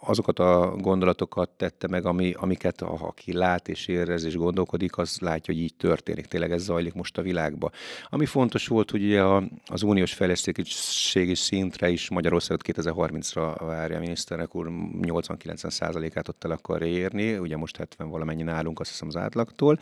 azokat 0.00 0.38
a 0.38 0.74
gondolatokat 0.76 1.50
tette 1.50 1.88
meg, 1.88 2.06
ami, 2.06 2.34
amiket 2.36 2.82
aki 2.82 3.32
lát 3.32 3.68
és 3.68 3.86
érez 3.86 4.24
és 4.24 4.36
gondolkodik, 4.36 4.98
az 4.98 5.18
látja, 5.20 5.54
hogy 5.54 5.62
így 5.62 5.74
történik. 5.74 6.26
Tényleg 6.26 6.52
ez 6.52 6.62
zajlik 6.62 6.94
most 6.94 7.18
a 7.18 7.22
világban. 7.22 7.70
Ami 8.08 8.26
fontos 8.26 8.63
volt, 8.66 8.90
hogy 8.90 9.04
ugye 9.04 9.22
az 9.66 9.82
uniós 9.82 10.12
fejlesztés 10.12 10.54
segítségi 10.54 11.34
szintre 11.34 11.88
is 11.88 12.08
Magyarországot 12.10 12.64
2030-ra 12.66 13.54
várja 13.60 13.96
a 13.96 14.00
miniszternek 14.00 14.54
úr, 14.54 14.68
80-90 15.02 16.10
át 16.14 16.28
ott 16.28 16.44
el 16.44 16.50
akarja 16.50 16.86
érni, 16.86 17.36
ugye 17.36 17.56
most 17.56 17.76
70 17.76 18.08
valamennyi 18.08 18.42
nálunk, 18.42 18.80
azt 18.80 18.90
hiszem 18.90 19.08
az 19.08 19.16
átlagtól, 19.16 19.78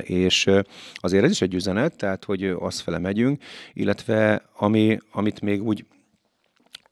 és 0.00 0.50
azért 0.94 1.24
ez 1.24 1.30
is 1.30 1.40
egy 1.42 1.54
üzenet, 1.54 1.96
tehát 1.96 2.24
hogy 2.24 2.44
azt 2.44 2.80
fele 2.80 2.98
megyünk, 2.98 3.42
illetve 3.72 4.42
ami, 4.56 4.98
amit 5.10 5.40
még 5.40 5.62
úgy 5.62 5.84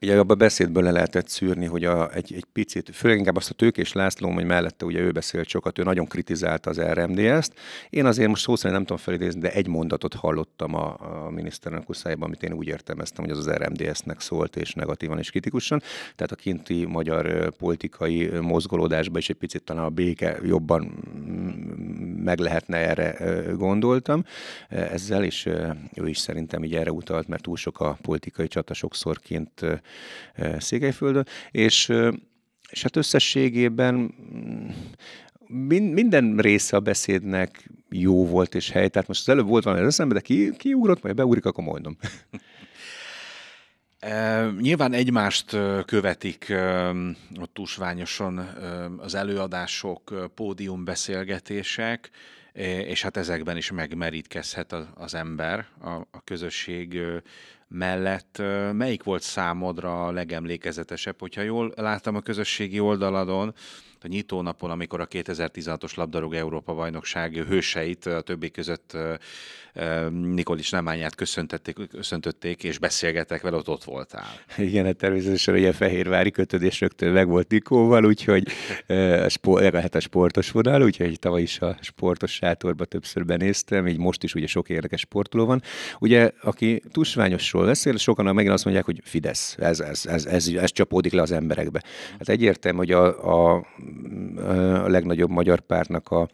Ugye 0.03 0.19
abban 0.19 0.31
a 0.31 0.35
beszédből 0.35 0.83
le 0.83 0.91
lehetett 0.91 1.29
szűrni, 1.29 1.67
hogy 1.67 1.85
a, 1.85 2.15
egy, 2.15 2.35
egy 2.35 2.45
picit, 2.53 2.91
főleg 2.95 3.19
inkább 3.19 3.37
azt 3.37 3.51
a 3.51 3.55
Tőkés 3.55 3.93
László, 3.93 4.31
hogy 4.31 4.45
mellette 4.45 4.85
ugye 4.85 5.01
ő 5.01 5.11
beszélt 5.11 5.49
sokat, 5.49 5.79
ő 5.79 5.83
nagyon 5.83 6.07
kritizálta 6.07 6.71
az 6.71 6.81
RMDS-t. 6.81 7.53
Én 7.91 8.07
azért 8.07 8.29
most 8.29 8.43
szó 8.43 8.57
szerint 8.57 8.75
nem 8.75 8.87
tudom 8.87 9.03
felidézni, 9.03 9.41
de 9.41 9.53
egy 9.53 9.67
mondatot 9.67 10.15
hallottam 10.15 10.75
a, 10.75 10.97
a 11.27 11.31
miniszterelnök 11.31 11.95
szájában, 11.95 12.27
amit 12.27 12.43
én 12.43 12.53
úgy 12.53 12.67
értelmeztem, 12.67 13.25
hogy 13.25 13.33
az 13.37 13.47
az 13.47 13.55
RMDS-nek 13.55 14.21
szólt, 14.21 14.57
és 14.57 14.73
negatívan 14.73 15.19
és 15.19 15.31
kritikusan. 15.31 15.83
Tehát 16.17 16.33
a 16.33 16.37
kinti 16.37 16.85
magyar 16.85 17.51
politikai 17.57 18.31
mozgolódásban 18.41 19.19
is 19.19 19.29
egy 19.29 19.37
picit 19.37 19.63
talán 19.63 19.85
a 19.85 19.89
béke 19.89 20.39
jobban 20.45 20.83
meg 22.25 22.39
lehetne 22.39 22.77
erre 22.77 23.17
gondoltam 23.57 24.25
ezzel, 24.69 25.25
és 25.25 25.47
ő 25.95 26.09
is 26.09 26.19
szerintem 26.19 26.65
így 26.65 26.75
erre 26.75 26.93
utalt, 26.93 27.29
mert 27.29 27.43
túl 27.43 27.57
sok 27.57 27.81
a 27.81 27.99
politikai 28.03 28.49
csata 28.49 28.75
sokszor 28.75 29.19
kint 29.19 29.65
Székelyföldön, 30.59 31.27
és, 31.51 31.93
és 32.71 32.83
hát 32.83 32.97
összességében 32.97 33.95
mm, 34.35 34.69
minden 35.93 36.37
része 36.37 36.77
a 36.77 36.81
beszédnek 36.81 37.71
jó 37.91 38.27
volt 38.27 38.55
és 38.55 38.71
hely. 38.71 38.89
Tehát 38.89 39.09
most 39.09 39.21
az 39.21 39.29
előbb 39.29 39.47
volt 39.47 39.65
valami 39.65 39.83
az 39.83 39.89
eszembe, 39.89 40.15
de 40.15 40.21
ki, 40.21 40.53
ki 40.57 40.75
ugrott, 40.75 41.03
majd 41.03 41.15
beugrik, 41.15 41.45
akkor 41.45 41.65
mondom. 41.65 41.97
E, 43.99 44.47
nyilván 44.61 44.93
egymást 44.93 45.57
követik 45.85 46.49
e, 46.49 46.91
ott 47.41 47.55
tusványosan 47.55 48.39
e, 48.39 48.45
az 48.99 49.15
előadások, 49.15 50.31
pódiumbeszélgetések, 50.35 52.11
és 52.87 53.03
hát 53.03 53.17
ezekben 53.17 53.57
is 53.57 53.71
megmerítkezhet 53.71 54.75
az 54.95 55.15
ember 55.15 55.67
a, 55.81 55.91
a 55.91 56.23
közösség 56.25 57.01
mellett 57.69 58.43
melyik 58.73 59.03
volt 59.03 59.23
számodra 59.23 60.07
a 60.07 60.13
legemlékezetesebb? 60.13 61.21
Hogyha 61.21 61.43
jól 61.43 61.73
láttam 61.77 62.15
a 62.15 62.21
közösségi 62.21 62.81
oldaladon, 62.81 63.55
a 64.03 64.09
nyitónapon, 64.09 64.71
amikor 64.71 65.01
a 65.01 65.07
2016-os 65.07 65.95
labdarúgó 65.95 66.35
Európa 66.35 66.75
bajnokság 66.75 67.33
hőseit 67.35 68.07
a 68.07 68.21
többi 68.21 68.51
között 68.51 68.97
Nikolics 70.11 70.73
Nemányát 70.73 71.15
köszöntették, 71.15 71.77
köszöntötték, 71.91 72.65
és 72.65 72.79
beszélgettek 72.79 73.43
vele, 73.43 73.57
ott 73.57 73.69
ott 73.69 73.85
voltál. 73.85 74.27
Igen, 74.57 74.85
hát 74.85 74.97
természetesen 74.97 75.55
ugye 75.55 75.69
a 75.69 75.73
fehérvári 75.73 76.31
kötődés 76.31 76.81
rögtön 76.81 77.13
meg 77.13 77.29
volt 77.29 77.49
Nikóval, 77.49 78.05
úgyhogy 78.05 78.47
a 79.25 79.29
sport, 79.29 79.73
lehet 79.73 79.95
a 79.95 80.01
sportos 80.01 80.51
vonal, 80.51 80.83
úgyhogy 80.83 81.19
tavaly 81.19 81.43
is 81.43 81.61
a 81.61 81.77
sportos 81.81 82.33
sátorba 82.33 82.85
többször 82.85 83.25
benéztem, 83.25 83.87
így 83.89 83.99
most 83.99 84.23
is 84.23 84.35
ugye 84.35 84.47
sok 84.47 84.69
érdekes 84.69 85.01
sportoló 85.01 85.47
van. 85.47 85.63
Ugye, 85.99 86.31
aki 86.43 86.83
tusványosról 86.93 87.65
beszél, 87.65 87.97
sokan 87.97 88.35
megint 88.35 88.53
azt 88.53 88.65
mondják, 88.65 88.87
hogy 88.87 89.01
Fidesz, 89.05 89.57
ez, 89.59 89.81
ez, 89.81 90.07
ez, 90.07 90.27
ez, 90.27 90.47
ez 90.47 90.73
csapódik 90.73 91.13
le 91.13 91.23
az 91.23 91.33
emberekbe. 91.33 91.83
Hát 92.19 92.29
egyértelmű, 92.29 92.79
hogy 92.79 92.93
a, 92.93 93.57
a 93.57 93.67
a 94.37 94.89
legnagyobb 94.89 95.31
magyar 95.31 95.61
pártnak 95.61 96.11
a, 96.11 96.29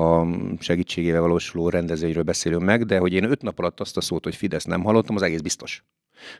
a 0.00 0.26
segítségével 0.58 1.20
valósuló 1.20 1.68
rendezvényről 1.68 2.22
beszélünk 2.22 2.62
meg, 2.62 2.84
de 2.84 2.98
hogy 2.98 3.12
én 3.12 3.30
öt 3.30 3.42
nap 3.42 3.58
alatt 3.58 3.80
azt 3.80 3.96
a 3.96 4.00
szót, 4.00 4.24
hogy 4.24 4.36
Fidesz 4.36 4.64
nem 4.64 4.82
hallottam, 4.82 5.16
az 5.16 5.22
egész 5.22 5.40
biztos. 5.40 5.84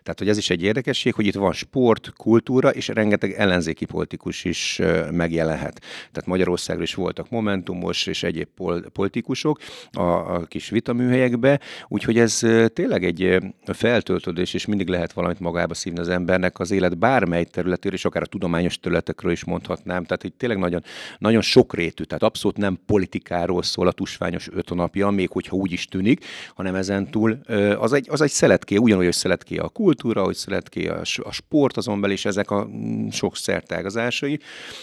Tehát, 0.02 0.18
hogy 0.18 0.28
ez 0.28 0.36
is 0.36 0.50
egy 0.50 0.62
érdekesség, 0.62 1.14
hogy 1.14 1.26
itt 1.26 1.34
van 1.34 1.52
sport, 1.52 2.12
kultúra, 2.16 2.70
és 2.70 2.88
rengeteg 2.88 3.32
ellenzéki 3.32 3.84
politikus 3.84 4.44
is 4.44 4.80
megjelenhet. 5.10 5.80
Tehát 6.12 6.26
Magyarországról 6.26 6.84
is 6.84 6.94
voltak 6.94 7.30
momentumos 7.30 8.06
és 8.06 8.22
egyéb 8.22 8.48
politikusok 8.92 9.58
a, 9.92 10.00
a 10.02 10.44
kis 10.44 10.68
vitaműhelyekbe, 10.68 11.60
úgyhogy 11.88 12.18
ez 12.18 12.42
tényleg 12.72 13.04
egy 13.04 13.38
feltöltődés, 13.64 14.54
és 14.54 14.66
mindig 14.66 14.88
lehet 14.88 15.12
valamit 15.12 15.40
magába 15.40 15.74
szívni 15.74 15.98
az 15.98 16.08
embernek 16.08 16.58
az 16.58 16.70
élet 16.70 16.98
bármely 16.98 17.44
területéről, 17.44 17.96
és 17.96 18.04
akár 18.04 18.22
a 18.22 18.26
tudományos 18.26 18.78
területekről 18.78 19.32
is 19.32 19.44
mondhatnám. 19.44 20.04
Tehát, 20.04 20.22
hogy 20.22 20.32
tényleg 20.32 20.55
nagyon, 20.58 20.84
nagyon 21.18 21.40
sokrétű, 21.40 22.04
tehát 22.04 22.22
abszolút 22.22 22.56
nem 22.56 22.78
politikáról 22.86 23.62
szól 23.62 23.86
a 23.86 23.92
tusványos 23.92 24.48
öt 24.52 24.74
napja, 24.74 25.10
még 25.10 25.30
hogyha 25.30 25.56
úgy 25.56 25.72
is 25.72 25.84
tűnik, 25.84 26.24
hanem 26.54 26.74
ezen 26.74 27.10
túl 27.10 27.38
az 27.78 27.92
egy, 27.92 28.06
az 28.10 28.20
egy 28.20 28.30
szeletké, 28.30 28.76
ugyanúgy, 28.76 29.04
hogy 29.04 29.14
szeletké 29.14 29.56
a 29.56 29.68
kultúra, 29.68 30.24
hogy 30.24 30.34
szület 30.34 30.68
ki 30.68 30.88
a, 30.88 31.00
a 31.22 31.32
sport 31.32 31.76
azon 31.76 32.00
belül, 32.00 32.16
és 32.16 32.24
ezek 32.24 32.50
a 32.50 32.66
mm, 32.66 33.08
sok 33.08 33.36
szertágazásai. 33.36 34.40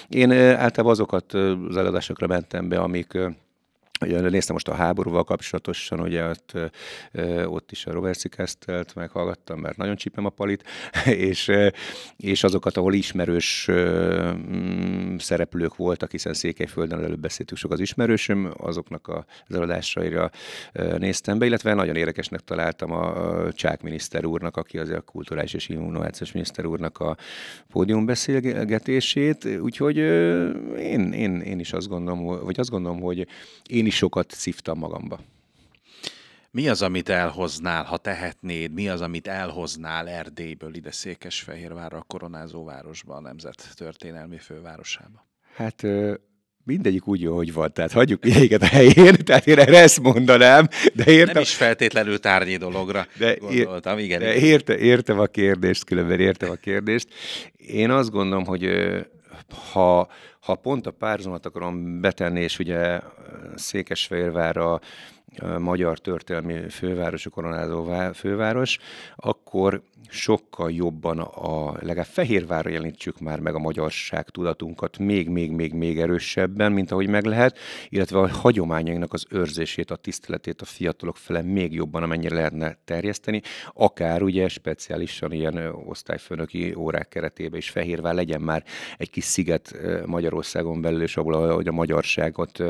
Én 0.09 0.31
általában 0.31 0.91
azokat 0.91 1.33
az 1.69 1.77
előadásokra 1.77 2.27
mentem 2.27 2.69
be, 2.69 2.79
amik 2.79 3.17
Ugye 4.03 4.29
néztem 4.29 4.53
most 4.53 4.67
a 4.67 4.73
háborúval 4.73 5.23
kapcsolatosan, 5.23 5.99
ugye 5.99 6.29
ott, 6.29 6.51
ott 7.45 7.71
is 7.71 7.85
a 7.85 7.91
Robert 7.91 8.19
Szikesztelt 8.19 8.95
meghallgattam, 8.95 9.59
mert 9.59 9.77
nagyon 9.77 9.95
csípem 9.95 10.25
a 10.25 10.29
palit, 10.29 10.63
és, 11.29 11.51
és 12.17 12.43
azokat, 12.43 12.77
ahol 12.77 12.93
ismerős 12.93 13.67
mm, 13.71 15.15
szereplők 15.17 15.75
voltak, 15.75 16.11
hiszen 16.11 16.33
Székelyföldön 16.33 17.03
előbb 17.03 17.19
beszéltük 17.19 17.57
sok 17.57 17.71
az 17.71 17.79
ismerősöm, 17.79 18.53
azoknak 18.57 19.07
az 19.47 19.55
eladásaira 19.55 20.29
néztem 20.97 21.37
be, 21.37 21.45
illetve 21.45 21.73
nagyon 21.73 21.95
érdekesnek 21.95 22.39
találtam 22.39 22.91
a 22.91 23.13
Csák 23.51 23.81
miniszter 23.81 24.25
úrnak, 24.25 24.57
aki 24.57 24.77
azért 24.77 24.97
a 24.97 25.01
kulturális 25.01 25.53
és 25.53 25.69
innovációs 25.69 26.31
miniszter 26.31 26.65
úrnak 26.65 26.97
a 26.99 27.17
pódium 27.69 28.05
beszélgetését, 28.05 29.45
úgyhogy 29.61 29.97
én, 30.77 31.11
én, 31.11 31.41
én 31.41 31.59
is 31.59 31.73
azt 31.73 31.87
gondolom, 31.87 32.25
vagy 32.43 32.59
azt 32.59 32.69
gondolom, 32.69 33.01
hogy 33.01 33.27
én 33.69 33.85
is 33.85 33.92
is 33.93 33.99
sokat 33.99 34.31
szívtam 34.31 34.77
magamba. 34.77 35.19
Mi 36.51 36.67
az, 36.69 36.81
amit 36.81 37.09
elhoznál, 37.09 37.83
ha 37.83 37.97
tehetnéd? 37.97 38.73
Mi 38.73 38.89
az, 38.89 39.01
amit 39.01 39.27
elhoznál 39.27 40.09
Erdélyből 40.09 40.75
ide 40.75 40.91
Székesfehérvárra, 40.91 41.97
a 41.97 42.03
koronázó 42.07 42.63
városba, 42.63 43.15
a 43.15 43.21
nemzet 43.21 43.73
történelmi 43.75 44.37
fővárosába? 44.37 45.27
Hát 45.55 45.83
mindegyik 46.63 47.07
úgy 47.07 47.21
jó, 47.21 47.35
hogy 47.35 47.53
van. 47.53 47.73
Tehát 47.73 47.91
hagyjuk 47.91 48.23
mindegyiket 48.23 48.61
a 48.61 48.65
helyén, 48.65 49.15
tehát 49.25 49.47
én 49.47 49.59
erre 49.59 49.79
ezt 49.79 49.99
mondanám, 49.99 50.67
de 50.93 51.11
értem... 51.11 51.33
Nem 51.33 51.41
is 51.41 51.55
feltétlenül 51.55 52.19
tárgyi 52.19 52.57
dologra 52.57 53.07
de 53.17 53.35
gondoltam, 53.35 53.97
igen. 53.97 54.19
De 54.19 54.35
érte, 54.35 54.77
értem 54.77 55.19
a 55.19 55.25
kérdést, 55.25 55.83
különben 55.83 56.19
értem 56.19 56.49
a 56.49 56.55
kérdést. 56.55 57.07
Én 57.57 57.89
azt 57.89 58.11
gondolom, 58.11 58.45
hogy 58.45 58.63
ha, 59.73 60.07
ha 60.39 60.55
pont 60.55 60.87
a 60.87 60.91
párzomat 60.91 61.45
akarom 61.45 62.01
betenni, 62.01 62.41
és 62.41 62.59
ugye 62.59 62.99
Székesfehérvárra 63.55 64.79
magyar 65.59 65.99
történelmi 65.99 66.69
főváros, 66.69 67.25
a 67.25 67.29
koronázó 67.29 67.87
főváros, 68.13 68.77
akkor 69.15 69.81
sokkal 70.09 70.71
jobban 70.71 71.19
a, 71.19 71.71
legalább 71.71 72.05
Fehérvárra 72.05 72.69
jelenítsük 72.69 73.19
már 73.19 73.39
meg 73.39 73.55
a 73.55 73.59
magyarság 73.59 74.29
tudatunkat 74.29 74.97
még, 74.97 75.29
még, 75.29 75.51
még, 75.51 75.73
még 75.73 75.99
erősebben, 75.99 76.71
mint 76.71 76.91
ahogy 76.91 77.07
meg 77.07 77.25
lehet, 77.25 77.57
illetve 77.89 78.19
a 78.19 78.27
hagyományainknak 78.27 79.13
az 79.13 79.25
őrzését, 79.29 79.91
a 79.91 79.95
tiszteletét 79.95 80.61
a 80.61 80.65
fiatalok 80.65 81.17
fele 81.17 81.41
még 81.41 81.73
jobban, 81.73 82.03
amennyire 82.03 82.35
lehetne 82.35 82.77
terjeszteni, 82.85 83.41
akár 83.73 84.21
ugye 84.21 84.47
speciálisan 84.47 85.31
ilyen 85.31 85.57
osztályfőnöki 85.85 86.73
órák 86.77 87.07
keretében 87.07 87.59
is 87.59 87.69
Fehérvár 87.69 88.13
legyen 88.13 88.41
már 88.41 88.63
egy 88.97 89.09
kis 89.09 89.23
sziget 89.23 89.75
Magyarországon 90.05 90.81
belül, 90.81 91.01
és 91.01 91.17
ahol 91.17 91.53
hogy 91.53 91.67
a 91.67 91.71
magyarságot 91.71 92.63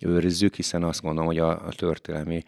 őrizzük, 0.00 0.54
hiszen 0.54 0.82
azt 0.82 1.02
gondolom, 1.02 1.26
hogy 1.26 1.38
a, 1.38 1.50
a 1.50 1.72
történelmi 2.06 2.42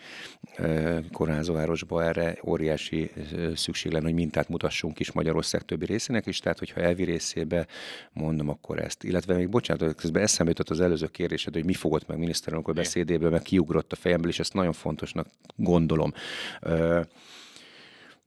kormányzóvárosban 1.13 2.03
erre 2.03 2.39
óriási 2.45 3.11
szükség 3.55 3.93
lenne, 3.93 4.05
hogy 4.05 4.15
mintát 4.15 4.49
mutassunk 4.49 5.01
is 5.01 5.13
Magyarország 5.13 5.63
többi 5.63 5.85
részének 5.85 6.27
is, 6.27 6.39
tehát 6.39 6.59
hogyha 6.59 6.81
elvi 6.81 7.05
részébe 7.05 7.67
mondom, 8.13 8.49
akkor 8.49 8.79
ezt. 8.79 9.05
Illetve 9.05 9.35
még 9.35 9.49
bocsánat, 9.49 9.95
közben 9.95 10.23
eszembe 10.23 10.51
jutott 10.51 10.71
az 10.71 10.81
előző 10.81 11.07
kérdésed, 11.07 11.55
hogy 11.55 11.65
mi 11.65 11.75
fogott 11.75 12.07
meg 12.07 12.19
miniszterelnök 12.19 12.75
beszédéből, 12.75 13.31
meg 13.31 13.43
kiugrott 13.43 13.93
a 13.93 13.97
fejemből, 13.97 14.31
és 14.31 14.39
ezt 14.39 14.55
nagyon 14.55 14.73
fontosnak 14.73 15.27
gondolom. 15.57 16.13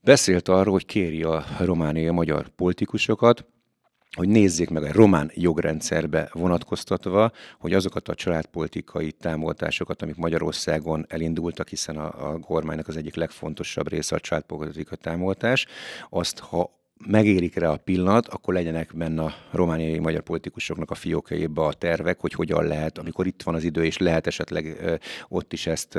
Beszélt 0.00 0.48
arról, 0.48 0.72
hogy 0.72 0.86
kéri 0.86 1.22
a 1.22 1.44
romániai 1.58 2.10
magyar 2.10 2.48
politikusokat, 2.48 3.44
hogy 4.16 4.28
nézzék 4.28 4.70
meg 4.70 4.82
a 4.82 4.92
román 4.92 5.30
jogrendszerbe 5.34 6.28
vonatkoztatva, 6.32 7.32
hogy 7.58 7.74
azokat 7.74 8.08
a 8.08 8.14
családpolitikai 8.14 9.12
támogatásokat, 9.12 10.02
amik 10.02 10.16
Magyarországon 10.16 11.06
elindultak, 11.08 11.68
hiszen 11.68 11.96
a, 11.96 12.32
a 12.32 12.38
kormánynak 12.38 12.88
az 12.88 12.96
egyik 12.96 13.14
legfontosabb 13.14 13.88
része 13.88 14.14
a 14.14 14.20
családpolitikai 14.20 14.98
támogatás, 15.00 15.66
azt 16.10 16.38
ha 16.38 16.81
megérik 17.06 17.54
rá 17.54 17.68
a 17.68 17.76
pillanat, 17.76 18.28
akkor 18.28 18.54
legyenek 18.54 18.90
benne 18.94 19.22
a 19.22 19.34
romániai 19.50 19.98
magyar 19.98 20.22
politikusoknak 20.22 20.90
a 20.90 20.94
fiókjaiba 20.94 21.66
a 21.66 21.72
tervek, 21.72 22.20
hogy 22.20 22.32
hogyan 22.32 22.66
lehet, 22.66 22.98
amikor 22.98 23.26
itt 23.26 23.42
van 23.42 23.54
az 23.54 23.64
idő, 23.64 23.84
és 23.84 23.98
lehet 23.98 24.26
esetleg 24.26 24.76
ott 25.28 25.52
is 25.52 25.66
ezt 25.66 25.98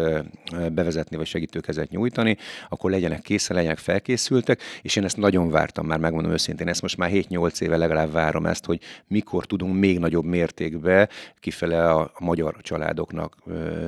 bevezetni, 0.71 1.17
vagy 1.17 1.25
segítőkezet 1.25 1.89
nyújtani, 1.89 2.37
akkor 2.69 2.91
legyenek 2.91 3.21
készen, 3.21 3.55
legyenek 3.55 3.77
felkészültek, 3.77 4.61
és 4.81 4.95
én 4.95 5.03
ezt 5.03 5.17
nagyon 5.17 5.49
vártam 5.49 5.85
már, 5.85 5.99
megmondom 5.99 6.31
őszintén, 6.31 6.67
ezt 6.67 6.81
most 6.81 6.97
már 6.97 7.09
7-8 7.13 7.61
éve 7.61 7.77
legalább 7.77 8.11
várom 8.11 8.45
ezt, 8.45 8.65
hogy 8.65 8.79
mikor 9.07 9.45
tudunk 9.45 9.79
még 9.79 9.99
nagyobb 9.99 10.25
mértékbe 10.25 11.09
kifele 11.39 11.89
a, 11.89 12.11
magyar 12.19 12.55
családoknak 12.61 13.37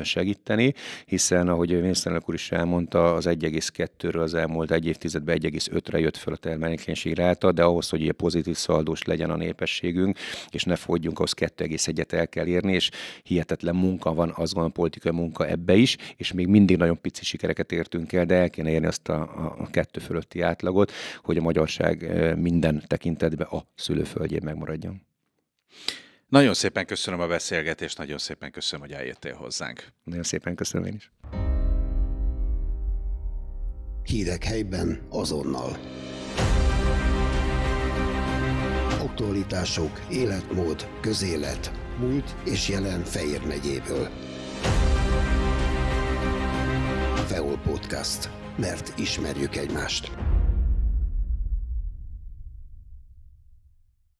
segíteni, 0.04 0.74
hiszen, 1.06 1.48
ahogy 1.48 1.74
a 1.74 1.80
miniszterelnök 1.80 2.30
úr 2.30 2.36
is 2.36 2.52
elmondta, 2.52 3.14
az 3.14 3.26
1,2-ről 3.28 4.22
az 4.22 4.34
elmúlt 4.34 4.72
egy 4.72 4.86
évtizedben 4.86 5.38
1,5-re 5.42 6.00
jött 6.00 6.18
föl 6.18 6.34
a 6.34 6.38
termelékenység 6.38 7.05
népesség 7.06 7.26
ráta, 7.26 7.52
de 7.52 7.64
ahhoz, 7.64 7.90
hogy 7.90 8.08
egy 8.08 8.12
pozitív 8.12 8.56
szaldós 8.56 9.04
legyen 9.04 9.30
a 9.30 9.36
népességünk, 9.36 10.18
és 10.50 10.64
ne 10.64 10.76
fogyjunk, 10.76 11.18
ahhoz 11.18 11.34
2,1-et 11.36 12.12
el 12.12 12.28
kell 12.28 12.46
érni, 12.46 12.74
és 12.74 12.90
hihetetlen 13.24 13.76
munka 13.76 14.14
van, 14.14 14.34
az 14.36 14.54
van 14.54 14.66
a 14.66 14.70
politikai 14.70 15.12
munka 15.12 15.48
ebbe 15.48 15.76
is, 15.76 15.98
és 16.18 16.32
még 16.32 16.48
mindig 16.48 16.78
nagyon 16.78 17.02
pici 17.02 17.24
sikereket 17.24 17.72
értünk 17.72 18.14
el, 18.14 18.26
de 18.26 18.36
el 18.36 18.50
kéne 18.50 18.70
érni 18.70 18.88
azt 18.88 19.10
a, 19.10 19.22
a 19.58 19.68
kettő 19.72 20.00
fölötti 20.00 20.42
átlagot, 20.42 20.92
hogy 21.24 21.38
a 21.38 21.42
magyarság 21.42 22.06
minden 22.38 22.84
tekintetben 22.88 23.48
a 23.48 23.66
szülőföldjén 23.76 24.42
megmaradjon. 24.44 25.02
Nagyon 26.28 26.54
szépen 26.54 26.86
köszönöm 26.86 27.20
a 27.20 27.28
beszélgetést, 27.28 27.98
nagyon 27.98 28.18
szépen 28.18 28.52
köszönöm, 28.52 28.86
hogy 28.86 28.96
eljöttél 28.96 29.34
hozzánk. 29.34 29.88
Nagyon 30.04 30.24
szépen 30.24 30.56
köszönöm 30.56 30.88
én 30.88 30.94
is. 30.94 31.12
Hírek 34.04 34.44
helyben 34.44 35.06
azonnal. 35.10 35.78
Aktualitások, 39.06 40.02
életmód, 40.10 40.88
közélet, 41.02 41.72
múlt 42.00 42.36
és 42.44 42.70
jelen 42.70 43.04
Fejér 43.04 43.46
megyéből. 43.48 44.10
Feol 47.28 47.58
Podcast. 47.64 48.30
Mert 48.58 48.94
ismerjük 48.98 49.56
egymást. 49.56 50.12